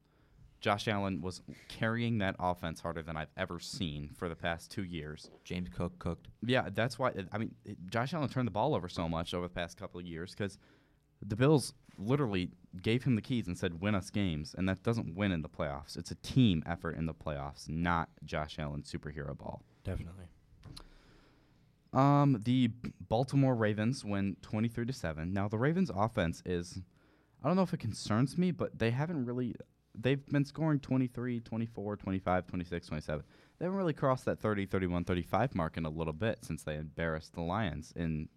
Josh 0.60 0.88
Allen 0.88 1.20
was 1.20 1.42
carrying 1.68 2.18
that 2.18 2.36
offense 2.38 2.80
harder 2.80 3.02
than 3.02 3.16
I've 3.16 3.30
ever 3.36 3.60
seen 3.60 4.10
for 4.16 4.28
the 4.28 4.34
past 4.34 4.70
two 4.70 4.84
years. 4.84 5.30
James 5.44 5.68
Cook 5.74 5.98
cooked. 5.98 6.28
Yeah, 6.44 6.68
that's 6.72 6.98
why. 6.98 7.12
I 7.32 7.38
mean, 7.38 7.54
Josh 7.90 8.14
Allen 8.14 8.28
turned 8.28 8.46
the 8.46 8.52
ball 8.52 8.74
over 8.74 8.88
so 8.88 9.08
much 9.08 9.34
over 9.34 9.46
the 9.46 9.54
past 9.54 9.76
couple 9.76 10.00
of 10.00 10.06
years 10.06 10.34
because 10.36 10.58
the 11.24 11.36
Bills 11.36 11.74
literally 11.98 12.50
gave 12.82 13.04
him 13.04 13.14
the 13.14 13.22
keys 13.22 13.46
and 13.46 13.56
said, 13.56 13.80
"Win 13.80 13.94
us 13.94 14.10
games," 14.10 14.54
and 14.56 14.68
that 14.68 14.82
doesn't 14.82 15.14
win 15.14 15.32
in 15.32 15.42
the 15.42 15.48
playoffs. 15.48 15.96
It's 15.96 16.10
a 16.10 16.16
team 16.16 16.62
effort 16.66 16.96
in 16.96 17.06
the 17.06 17.14
playoffs, 17.14 17.68
not 17.68 18.08
Josh 18.24 18.58
Allen 18.58 18.82
superhero 18.82 19.36
ball. 19.36 19.62
Definitely. 19.84 20.26
Um, 21.92 22.42
the 22.44 22.70
Baltimore 23.08 23.54
Ravens 23.54 24.04
win 24.04 24.36
23 24.42 24.84
to 24.84 24.92
7. 24.92 25.32
Now, 25.32 25.48
the 25.48 25.56
Ravens 25.56 25.90
offense 25.94 26.42
is 26.44 26.82
I 27.42 27.48
don't 27.48 27.56
know 27.56 27.62
if 27.62 27.72
it 27.72 27.80
concerns 27.80 28.36
me, 28.36 28.50
but 28.50 28.78
they 28.78 28.90
haven't 28.90 29.24
really 29.24 29.54
they've 29.98 30.24
been 30.26 30.44
scoring 30.44 30.80
23, 30.80 31.40
24, 31.40 31.96
25, 31.96 32.46
26, 32.46 32.86
27. 32.86 33.24
They 33.58 33.64
haven't 33.64 33.78
really 33.78 33.92
crossed 33.92 34.24
that 34.26 34.38
30, 34.38 34.66
31, 34.66 35.04
35 35.04 35.54
mark 35.54 35.76
in 35.76 35.84
a 35.86 35.90
little 35.90 36.12
bit 36.12 36.44
since 36.44 36.62
they 36.62 36.76
embarrassed 36.76 37.34
the 37.34 37.42
Lions 37.42 37.92
in 37.96 38.28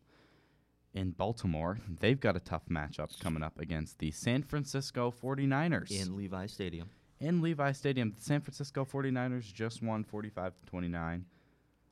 in 0.93 1.12
Baltimore. 1.12 1.78
They've 2.00 2.19
got 2.19 2.36
a 2.36 2.39
tough 2.39 2.63
matchup 2.69 3.19
coming 3.19 3.43
up 3.43 3.60
against 3.60 4.00
the 4.00 4.12
San 4.12 4.41
Francisco 4.41 5.13
49ers 5.24 5.91
in 5.91 6.15
Levi 6.15 6.48
Stadium. 6.48 6.89
in 7.19 7.41
Levi 7.41 7.72
Stadium. 7.74 8.12
The 8.15 8.22
San 8.22 8.41
Francisco 8.41 8.86
49ers 8.86 9.54
just 9.54 9.84
won 9.84 10.04
45 10.04 10.56
to 10.56 10.65
29 10.65 11.26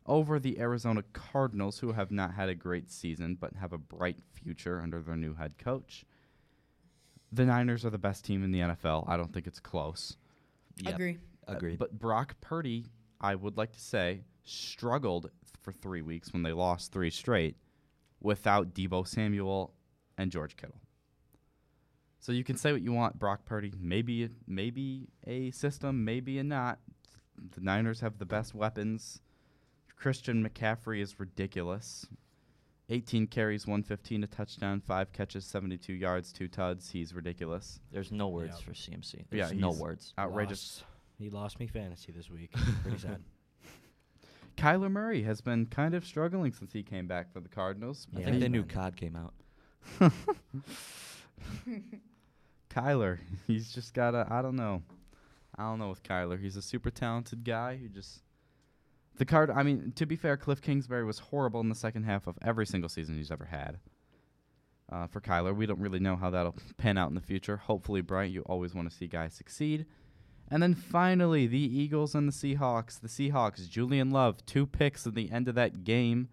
over 0.08 0.39
the 0.39 0.58
Arizona 0.60 1.03
Cardinals, 1.13 1.80
who 1.80 1.91
have 1.91 2.12
not 2.12 2.34
had 2.34 2.49
a 2.49 2.56
great 2.56 2.89
season 2.89 3.38
but 3.39 3.53
have 3.58 3.73
a 3.73 3.77
bright 3.77 4.17
future 4.32 4.82
under 4.82 5.01
their 5.01 5.17
new 5.17 5.36
head 5.36 5.58
coach. 5.58 6.06
The 7.31 7.45
Niners 7.45 7.85
are 7.85 7.89
the 7.89 7.97
best 7.97 8.25
team 8.25 8.43
in 8.43 8.51
the 8.51 8.59
NFL. 8.59 9.07
I 9.07 9.17
don't 9.17 9.33
think 9.33 9.47
it's 9.47 9.59
close. 9.59 10.15
Yep. 10.77 10.93
Agree. 10.93 11.17
Uh, 11.47 11.53
Agreed. 11.53 11.79
but 11.79 11.97
Brock 11.97 12.35
Purdy, 12.41 12.85
I 13.21 13.35
would 13.35 13.57
like 13.57 13.71
to 13.73 13.79
say, 13.79 14.21
struggled 14.43 15.29
for 15.61 15.71
three 15.71 16.01
weeks 16.01 16.31
when 16.33 16.43
they 16.43 16.53
lost 16.53 16.91
three 16.91 17.09
straight 17.09 17.57
without 18.21 18.73
Deebo 18.73 19.07
Samuel 19.07 19.73
and 20.17 20.31
George 20.31 20.55
Kittle. 20.55 20.79
So 22.19 22.31
you 22.31 22.43
can 22.43 22.57
say 22.57 22.71
what 22.71 22.81
you 22.81 22.91
want, 22.91 23.19
Brock 23.19 23.45
Purdy. 23.45 23.71
Maybe 23.79 24.29
maybe 24.47 25.07
a 25.25 25.51
system, 25.51 26.03
maybe 26.03 26.39
a 26.39 26.43
not. 26.43 26.79
The 27.55 27.61
Niners 27.61 28.01
have 28.01 28.17
the 28.17 28.25
best 28.25 28.53
weapons. 28.55 29.21
Christian 29.95 30.47
McCaffrey 30.47 31.01
is 31.01 31.19
ridiculous. 31.19 32.05
18 32.89 33.28
carries, 33.28 33.67
115, 33.67 34.23
a 34.23 34.28
touchdown, 34.28 34.80
five 34.80 35.12
catches, 35.12 35.45
72 35.45 35.91
yards, 35.93 36.32
two 36.32 36.47
tuds. 36.47 36.89
He's 36.89 37.13
ridiculous. 37.13 37.80
There's 37.91 38.12
no 38.12 38.30
words 38.30 38.54
Yep. 38.60 38.63
for 38.63 38.73
CMC. 38.73 39.26
Yeah, 39.32 39.47
There's 39.47 39.60
no 39.60 39.71
words. 39.71 40.13
Outrageous. 40.17 40.82
Lost- 40.82 40.86
He 41.19 41.30
lost 41.30 41.60
me 41.60 41.67
fantasy 41.67 42.12
this 42.13 42.30
week. 42.30 42.52
Pretty 42.84 42.97
sad. 43.00 43.21
Kyler 44.56 44.89
Murray 44.89 45.23
has 45.23 45.41
been 45.41 45.65
kind 45.65 45.93
of 45.93 46.06
struggling 46.06 46.52
since 46.54 46.71
he 46.73 46.82
came 46.82 47.08
back 47.08 47.32
for 47.34 47.39
the 47.41 47.50
Cardinals. 47.50 48.08
I 48.15 48.19
Yeah, 48.21 48.26
think 48.28 48.39
the 48.39 48.50
new 48.50 48.63
been- 48.63 48.73
COD 48.76 48.95
came 48.95 49.15
out. 49.15 49.34
Kyler, 52.69 53.19
he's 53.47 53.71
just 53.71 53.93
got 53.93 54.15
a 54.15 54.28
I 54.30 54.41
don't 54.41 54.56
know. 54.56 54.82
I 55.58 55.63
don't 55.63 55.80
know 55.80 55.89
with 55.89 56.04
Kyler. 56.04 56.39
He's 56.39 56.56
a 56.56 56.62
super 56.62 56.91
talented 56.91 57.43
guy 57.43 57.78
who 57.78 57.88
just 57.89 58.21
the 59.17 59.25
card 59.25 59.49
I 59.51 59.63
mean, 59.63 59.91
to 59.95 60.06
be 60.06 60.15
fair, 60.15 60.38
Cliff 60.38 60.62
Kingsbury 60.62 61.03
was 61.06 61.19
horrible 61.19 61.60
in 61.62 61.69
the 61.69 61.75
second 61.75 62.03
half 62.03 62.27
of 62.27 62.38
every 62.41 62.65
single 62.65 62.89
season 62.89 63.15
he's 63.15 63.32
ever 63.32 63.45
had. 63.45 63.80
Uh, 64.89 65.06
for 65.08 65.19
Kyler, 65.19 65.53
we 65.56 65.65
don't 65.65 65.80
really 65.82 65.99
know 65.99 66.15
how 66.15 66.30
that'll 66.30 66.56
pan 66.77 66.97
out 66.97 67.10
in 67.10 67.15
the 67.15 67.21
future. 67.21 67.58
Hopefully, 67.58 68.01
Bright, 68.01 68.32
you 68.32 68.41
always 68.43 68.73
want 68.73 68.89
to 68.89 68.95
see 68.95 69.08
guys 69.08 69.34
succeed. 69.34 69.86
And 70.49 70.63
then 70.63 70.73
finally, 70.75 71.45
the 71.45 71.58
Eagles 71.60 72.15
and 72.15 72.25
the 72.27 72.32
Seahawks. 72.32 73.01
The 73.01 73.10
Seahawks, 73.10 73.67
Julian 73.69 74.12
Love, 74.12 74.45
two 74.45 74.65
picks 74.65 75.06
at 75.06 75.13
the 75.13 75.30
end 75.30 75.49
of 75.49 75.56
that 75.56 75.84
game. 75.84 76.30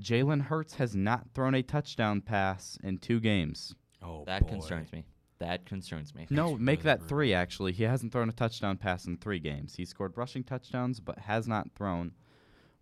Jalen 0.00 0.42
Hurts 0.46 0.74
has 0.74 0.96
not 0.96 1.28
thrown 1.32 1.54
a 1.54 1.62
touchdown 1.62 2.20
pass 2.22 2.76
in 2.82 2.98
two 2.98 3.20
games. 3.20 3.74
Oh, 4.02 4.24
That 4.26 4.42
boy. 4.42 4.48
concerns 4.48 4.92
me. 4.92 5.04
That 5.38 5.66
concerns 5.66 6.14
me. 6.14 6.26
No, 6.30 6.50
That's 6.50 6.60
make 6.60 6.78
really 6.84 6.96
that 6.98 7.08
three, 7.08 7.34
actually. 7.34 7.72
He 7.72 7.82
hasn't 7.84 8.12
thrown 8.12 8.28
a 8.28 8.32
touchdown 8.32 8.78
pass 8.78 9.04
in 9.06 9.18
three 9.18 9.38
games. 9.38 9.74
He 9.76 9.84
scored 9.84 10.16
rushing 10.16 10.42
touchdowns, 10.44 10.98
but 11.00 11.18
has 11.18 11.46
not 11.46 11.72
thrown 11.74 12.12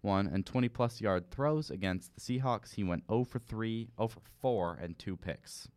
one. 0.02 0.26
And 0.28 0.46
20 0.46 0.68
plus 0.68 1.00
yard 1.00 1.30
throws 1.30 1.70
against 1.70 2.14
the 2.14 2.20
Seahawks. 2.20 2.74
He 2.74 2.84
went 2.84 3.04
0 3.08 3.24
for 3.24 3.40
3, 3.40 3.88
0 3.96 4.08
for 4.08 4.20
4, 4.40 4.78
and 4.80 4.96
two 4.98 5.16
picks. 5.16 5.68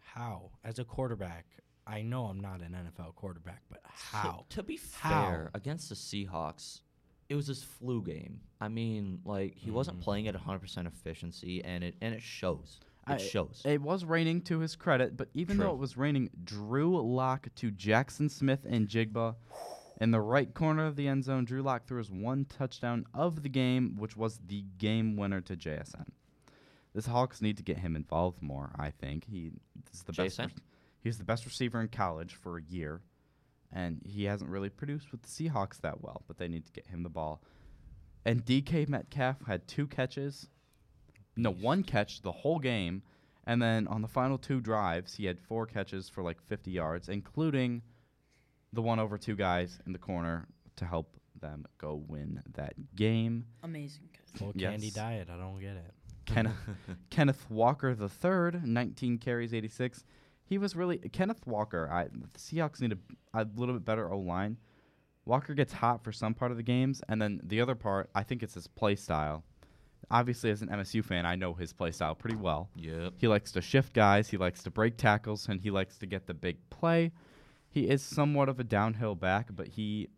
How? 0.00 0.52
As 0.64 0.78
a 0.78 0.84
quarterback, 0.84 1.44
I 1.86 2.00
know 2.02 2.24
I'm 2.26 2.40
not 2.40 2.62
an 2.62 2.72
NFL 2.74 3.14
quarterback, 3.14 3.62
but 3.68 3.82
To- 3.84 3.90
how? 4.16 4.46
To, 4.50 4.62
be 4.62 4.78
How? 5.00 5.10
fair, 5.26 5.50
against 5.52 5.90
the 5.90 5.94
Seahawks, 5.94 6.80
it 7.28 7.34
was 7.34 7.46
his 7.48 7.62
flu 7.62 8.02
game. 8.02 8.40
I 8.60 8.68
mean, 8.68 9.20
like 9.24 9.54
he 9.56 9.70
wasn't 9.70 9.98
Mhm. 9.98 10.02
playing 10.02 10.28
at 10.28 10.34
100% 10.34 10.86
efficiency, 10.86 11.62
and 11.62 11.84
it 11.84 11.96
and 12.00 12.14
it 12.14 12.22
shows. 12.22 12.80
It 13.08 13.12
I- 13.12 13.16
shows. 13.18 13.62
It 13.64 13.80
was 13.80 14.04
raining 14.04 14.42
to 14.42 14.58
his 14.58 14.74
credit, 14.76 15.16
but 15.16 15.28
even 15.34 15.58
though 15.58 15.70
it 15.72 15.78
was 15.78 15.96
raining, 15.96 16.30
Drew 16.42 17.00
Lock 17.00 17.48
to 17.56 17.70
Jaxon 17.70 18.30
Smith-Njigba 18.30 19.36
in 20.00 20.10
the 20.10 20.20
right 20.20 20.52
corner 20.52 20.86
of 20.86 20.96
the 20.96 21.06
end 21.08 21.24
zone. 21.24 21.44
Drew 21.44 21.62
Lock 21.62 21.86
threw 21.86 21.98
his 21.98 22.10
one 22.10 22.44
touchdown 22.46 23.06
of 23.14 23.42
the 23.42 23.48
game, 23.48 23.96
which 23.96 24.16
was 24.16 24.38
the 24.46 24.64
game 24.78 25.16
winner 25.16 25.40
to 25.42 25.56
JSN. 25.56 26.06
This 26.94 27.06
Hawks 27.06 27.40
need 27.42 27.56
to 27.58 27.62
get 27.62 27.78
him 27.78 27.94
involved 27.94 28.42
more. 28.42 28.70
I 28.78 28.90
think 28.90 29.24
he 29.26 29.52
is 29.92 30.02
the 30.02 30.12
best. 30.12 30.38
JSN? 30.38 30.44
rec- 30.46 30.56
He's 31.02 31.18
the 31.18 31.24
best 31.24 31.44
receiver 31.44 31.80
in 31.80 31.88
college 31.88 32.34
for 32.34 32.58
a 32.58 32.62
year, 32.62 33.00
and 33.70 34.02
he 34.04 34.24
hasn't 34.24 34.50
really 34.50 34.70
produced 34.70 35.12
with 35.12 35.22
the 35.22 35.28
Seahawks 35.28 35.80
that 35.82 36.00
well. 36.00 36.22
But 36.26 36.38
they 36.38 36.48
need 36.48 36.64
to 36.64 36.72
get 36.72 36.86
him 36.88 37.04
the 37.04 37.08
ball. 37.10 37.42
And 38.24 38.44
DK 38.44 38.88
Metcalf 38.88 39.46
had 39.46 39.68
two 39.68 39.86
catches, 39.86 40.48
no 41.36 41.50
one 41.50 41.82
catch 41.82 42.22
the 42.22 42.32
whole 42.32 42.58
game, 42.58 43.02
and 43.46 43.60
then 43.62 43.86
on 43.88 44.02
the 44.02 44.08
final 44.08 44.38
two 44.38 44.60
drives, 44.60 45.14
he 45.14 45.26
had 45.26 45.38
four 45.38 45.66
catches 45.66 46.08
for 46.08 46.22
like 46.22 46.40
50 46.42 46.70
yards, 46.70 47.08
including 47.08 47.82
the 48.72 48.82
one 48.82 48.98
over 48.98 49.16
two 49.16 49.36
guys 49.36 49.78
in 49.86 49.92
the 49.92 49.98
corner 49.98 50.48
to 50.76 50.84
help 50.84 51.16
them 51.40 51.64
go 51.78 52.02
win 52.08 52.42
that 52.54 52.74
game. 52.96 53.44
Amazing. 53.62 54.08
Full 54.34 54.52
candy 54.52 54.90
diet. 54.90 55.28
I 55.30 55.36
don't 55.36 55.60
get 55.60 55.76
it. 55.76 55.92
Kenneth, 56.26 56.54
Kenneth 57.10 57.46
Walker 57.48 57.94
the 57.94 58.08
third, 58.08 58.66
19 58.66 59.18
carries, 59.18 59.54
86. 59.54 60.04
He 60.44 60.58
was 60.58 60.76
really 60.76 60.98
Kenneth 60.98 61.46
Walker. 61.46 61.88
I 61.90 62.04
the 62.04 62.38
Seahawks 62.38 62.80
need 62.80 62.92
a, 62.92 62.98
a 63.42 63.46
little 63.56 63.74
bit 63.74 63.84
better 63.84 64.12
O 64.12 64.18
line. 64.18 64.58
Walker 65.24 65.54
gets 65.54 65.72
hot 65.72 66.04
for 66.04 66.12
some 66.12 66.34
part 66.34 66.52
of 66.52 66.56
the 66.56 66.62
games, 66.62 67.02
and 67.08 67.20
then 67.20 67.40
the 67.42 67.60
other 67.60 67.74
part, 67.74 68.10
I 68.14 68.22
think 68.22 68.42
it's 68.42 68.54
his 68.54 68.68
play 68.68 68.94
style. 68.94 69.42
Obviously, 70.10 70.50
as 70.50 70.62
an 70.62 70.68
MSU 70.68 71.04
fan, 71.04 71.26
I 71.26 71.34
know 71.34 71.52
his 71.54 71.72
play 71.72 71.90
style 71.90 72.14
pretty 72.14 72.36
well. 72.36 72.70
yep. 72.76 73.14
He 73.16 73.26
likes 73.26 73.50
to 73.52 73.60
shift 73.60 73.92
guys, 73.92 74.28
he 74.28 74.36
likes 74.36 74.62
to 74.62 74.70
break 74.70 74.96
tackles, 74.96 75.48
and 75.48 75.60
he 75.60 75.70
likes 75.70 75.98
to 75.98 76.06
get 76.06 76.26
the 76.26 76.34
big 76.34 76.58
play. 76.70 77.12
He 77.68 77.88
is 77.88 78.02
somewhat 78.02 78.48
of 78.48 78.60
a 78.60 78.64
downhill 78.64 79.14
back, 79.16 79.48
but 79.54 79.66
he 79.66 80.08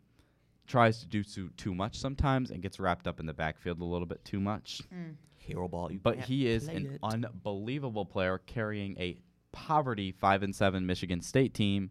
tries 0.66 1.00
to 1.00 1.06
do 1.06 1.24
too, 1.24 1.50
too 1.56 1.74
much 1.74 1.98
sometimes 1.98 2.50
and 2.50 2.62
gets 2.62 2.78
wrapped 2.78 3.06
up 3.08 3.18
in 3.18 3.26
the 3.26 3.32
backfield 3.32 3.80
a 3.80 3.84
little 3.84 4.06
bit 4.06 4.22
too 4.24 4.38
much. 4.38 4.82
Mm. 4.94 5.14
hero 5.38 5.66
ball. 5.66 5.90
You 5.90 5.98
but 5.98 6.16
can't 6.16 6.26
he 6.26 6.46
is 6.46 6.66
play 6.66 6.76
an 6.76 6.86
it. 6.94 7.00
unbelievable 7.02 8.04
player 8.04 8.38
carrying 8.46 8.94
a 8.98 9.16
poverty 9.52 10.12
5 10.12 10.42
and 10.42 10.54
7 10.54 10.84
Michigan 10.84 11.22
State 11.22 11.54
team 11.54 11.90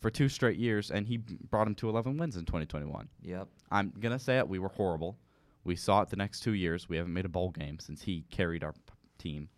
for 0.00 0.10
two 0.10 0.28
straight 0.28 0.58
years 0.58 0.90
and 0.90 1.06
he 1.06 1.16
brought 1.16 1.66
him 1.66 1.74
to 1.76 1.88
11 1.88 2.18
wins 2.18 2.36
in 2.36 2.44
2021. 2.44 3.08
Yep. 3.22 3.48
I'm 3.70 3.90
going 3.98 4.12
to 4.12 4.22
say 4.22 4.36
it, 4.36 4.46
we 4.46 4.58
were 4.58 4.68
horrible. 4.68 5.16
We 5.64 5.76
saw 5.76 6.02
it 6.02 6.10
the 6.10 6.16
next 6.16 6.40
2 6.40 6.52
years. 6.52 6.88
We 6.88 6.96
haven't 6.96 7.12
made 7.12 7.24
a 7.24 7.28
bowl 7.30 7.50
game 7.50 7.78
since 7.78 8.02
he 8.02 8.24
carried 8.30 8.62
our 8.62 8.72
p- 8.72 8.78
team. 9.18 9.48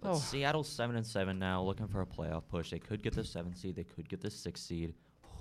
But 0.00 0.12
Oh. 0.12 0.14
Seattle's 0.18 0.68
seven 0.68 0.96
and 0.96 1.06
seven 1.06 1.38
now, 1.38 1.62
looking 1.62 1.88
for 1.88 2.00
a 2.02 2.06
playoff 2.06 2.42
push. 2.48 2.70
They 2.70 2.78
could 2.78 3.02
get 3.02 3.14
the 3.14 3.24
seven 3.24 3.54
seed. 3.54 3.74
They 3.76 3.84
could 3.84 4.08
get 4.08 4.20
the 4.20 4.30
six 4.30 4.60
seed. 4.60 4.94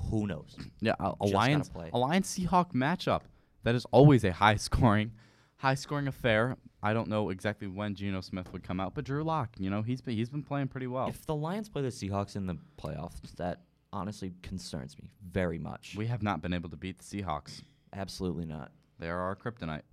Who 0.10 0.27
knows? 0.27 0.56
Yeah, 0.82 0.93
a, 0.99 1.10
a 1.10 1.15
Just 1.23 1.34
Lions 1.34 1.69
play. 1.69 1.89
a 1.93 1.97
Lions 1.97 2.27
Seahawk 2.27 2.73
matchup. 2.73 3.21
That 3.63 3.75
is 3.75 3.86
always 3.91 4.23
a 4.23 4.32
high 4.32 4.56
scoring, 4.67 5.12
high 5.58 5.75
scoring 5.75 6.08
affair. 6.08 6.58
I 6.82 6.93
don't 6.93 7.08
know 7.10 7.30
exactly 7.32 7.67
when 7.67 7.95
Geno 7.95 8.21
Smith 8.21 8.51
would 8.53 8.63
come 8.63 8.80
out, 8.80 8.93
but 8.93 9.03
Drew 9.03 9.23
Lock, 9.23 9.49
you 9.58 9.69
know, 9.69 9.82
he's 9.82 9.99
been 10.01 10.15
he's 10.15 10.30
been 10.30 10.43
playing 10.43 10.67
pretty 10.69 10.88
well. 10.88 11.08
If 11.08 11.25
the 11.25 11.36
Lions 11.36 11.69
play 11.69 11.82
the 11.82 11.88
Seahawks 11.89 12.36
in 12.36 12.45
the 12.45 12.58
playoffs, 12.82 13.19
that 13.38 13.62
honestly 13.91 14.34
concerns 14.43 14.95
me 14.99 15.10
very 15.27 15.58
much. 15.58 15.95
we 15.97 16.06
have 16.08 16.21
not 16.21 16.41
been 16.41 16.53
able 16.53 16.69
to 16.69 16.75
beat 16.77 16.99
the 16.99 17.03
Seahawks. 17.23 17.62
Absolutely 17.93 18.45
not. 18.45 18.71
They 18.99 19.10
are 19.10 19.19
our 19.19 19.36
kryptonite. 19.36 19.83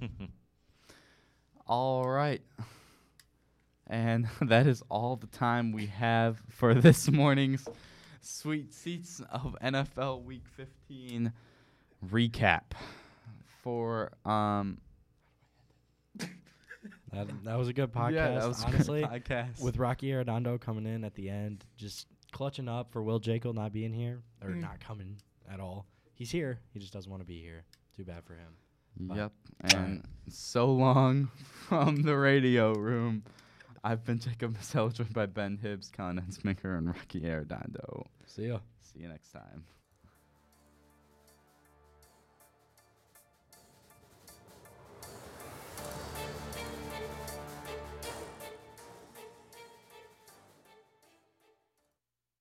All 1.66 2.04
right. 2.08 2.42
And 3.86 4.28
that 4.42 4.66
is 4.66 4.82
all 4.88 5.16
the 5.16 5.26
time 5.26 5.72
we 5.72 5.86
have 5.86 6.42
for 6.50 6.74
this 6.80 7.10
morning's 7.10 7.66
Suite 8.20 8.72
Seats 8.72 9.20
of 9.30 9.56
NFL 9.62 10.24
Week 10.24 10.44
15 10.56 11.32
recap. 12.06 12.62
For 13.62 14.12
um 14.26 14.78
That, 17.12 17.28
that 17.44 17.56
was 17.58 17.68
a 17.68 17.72
good 17.72 17.92
podcast. 17.92 18.12
yeah, 18.12 18.38
that 18.38 18.48
was 18.48 18.62
a 18.62 18.66
good 18.66 18.74
honestly, 18.74 19.02
podcast. 19.02 19.62
with 19.62 19.76
Rocky 19.78 20.08
Arredondo 20.08 20.60
coming 20.60 20.84
in 20.86 21.04
at 21.04 21.14
the 21.14 21.30
end, 21.30 21.64
just 21.76 22.06
clutching 22.32 22.68
up 22.68 22.90
for 22.92 23.02
Will 23.02 23.20
Jekyll 23.20 23.52
not 23.54 23.72
being 23.72 23.92
here 23.92 24.20
or 24.42 24.50
Mm. 24.50 24.60
not 24.60 24.80
coming 24.80 25.16
at 25.50 25.60
all. 25.60 25.86
He's 26.14 26.30
here. 26.30 26.58
He 26.72 26.80
just 26.80 26.92
doesn't 26.92 27.10
want 27.10 27.20
to 27.22 27.26
be 27.26 27.40
here. 27.40 27.64
Too 27.96 28.04
bad 28.04 28.24
for 28.24 28.34
him. 28.34 28.54
But- 28.96 29.16
Yep. 29.16 29.32
And 29.74 30.04
so 30.28 30.72
long 30.72 31.30
from 31.68 32.02
the 32.02 32.16
radio 32.16 32.72
room. 32.74 33.22
I've 33.82 34.04
been 34.04 34.18
Jacob 34.18 34.54
Massell, 34.54 34.88
joined 34.88 35.12
by 35.12 35.26
Ben 35.26 35.58
Hibbs, 35.58 35.90
Colin 35.90 36.18
Ensminger, 36.20 36.78
and 36.78 36.86
Rocky 36.86 37.20
Arredondo. 37.20 38.06
See 38.26 38.46
ya. 38.48 38.60
See 38.80 39.00
you 39.00 39.08
next 39.08 39.30
time. 39.30 39.64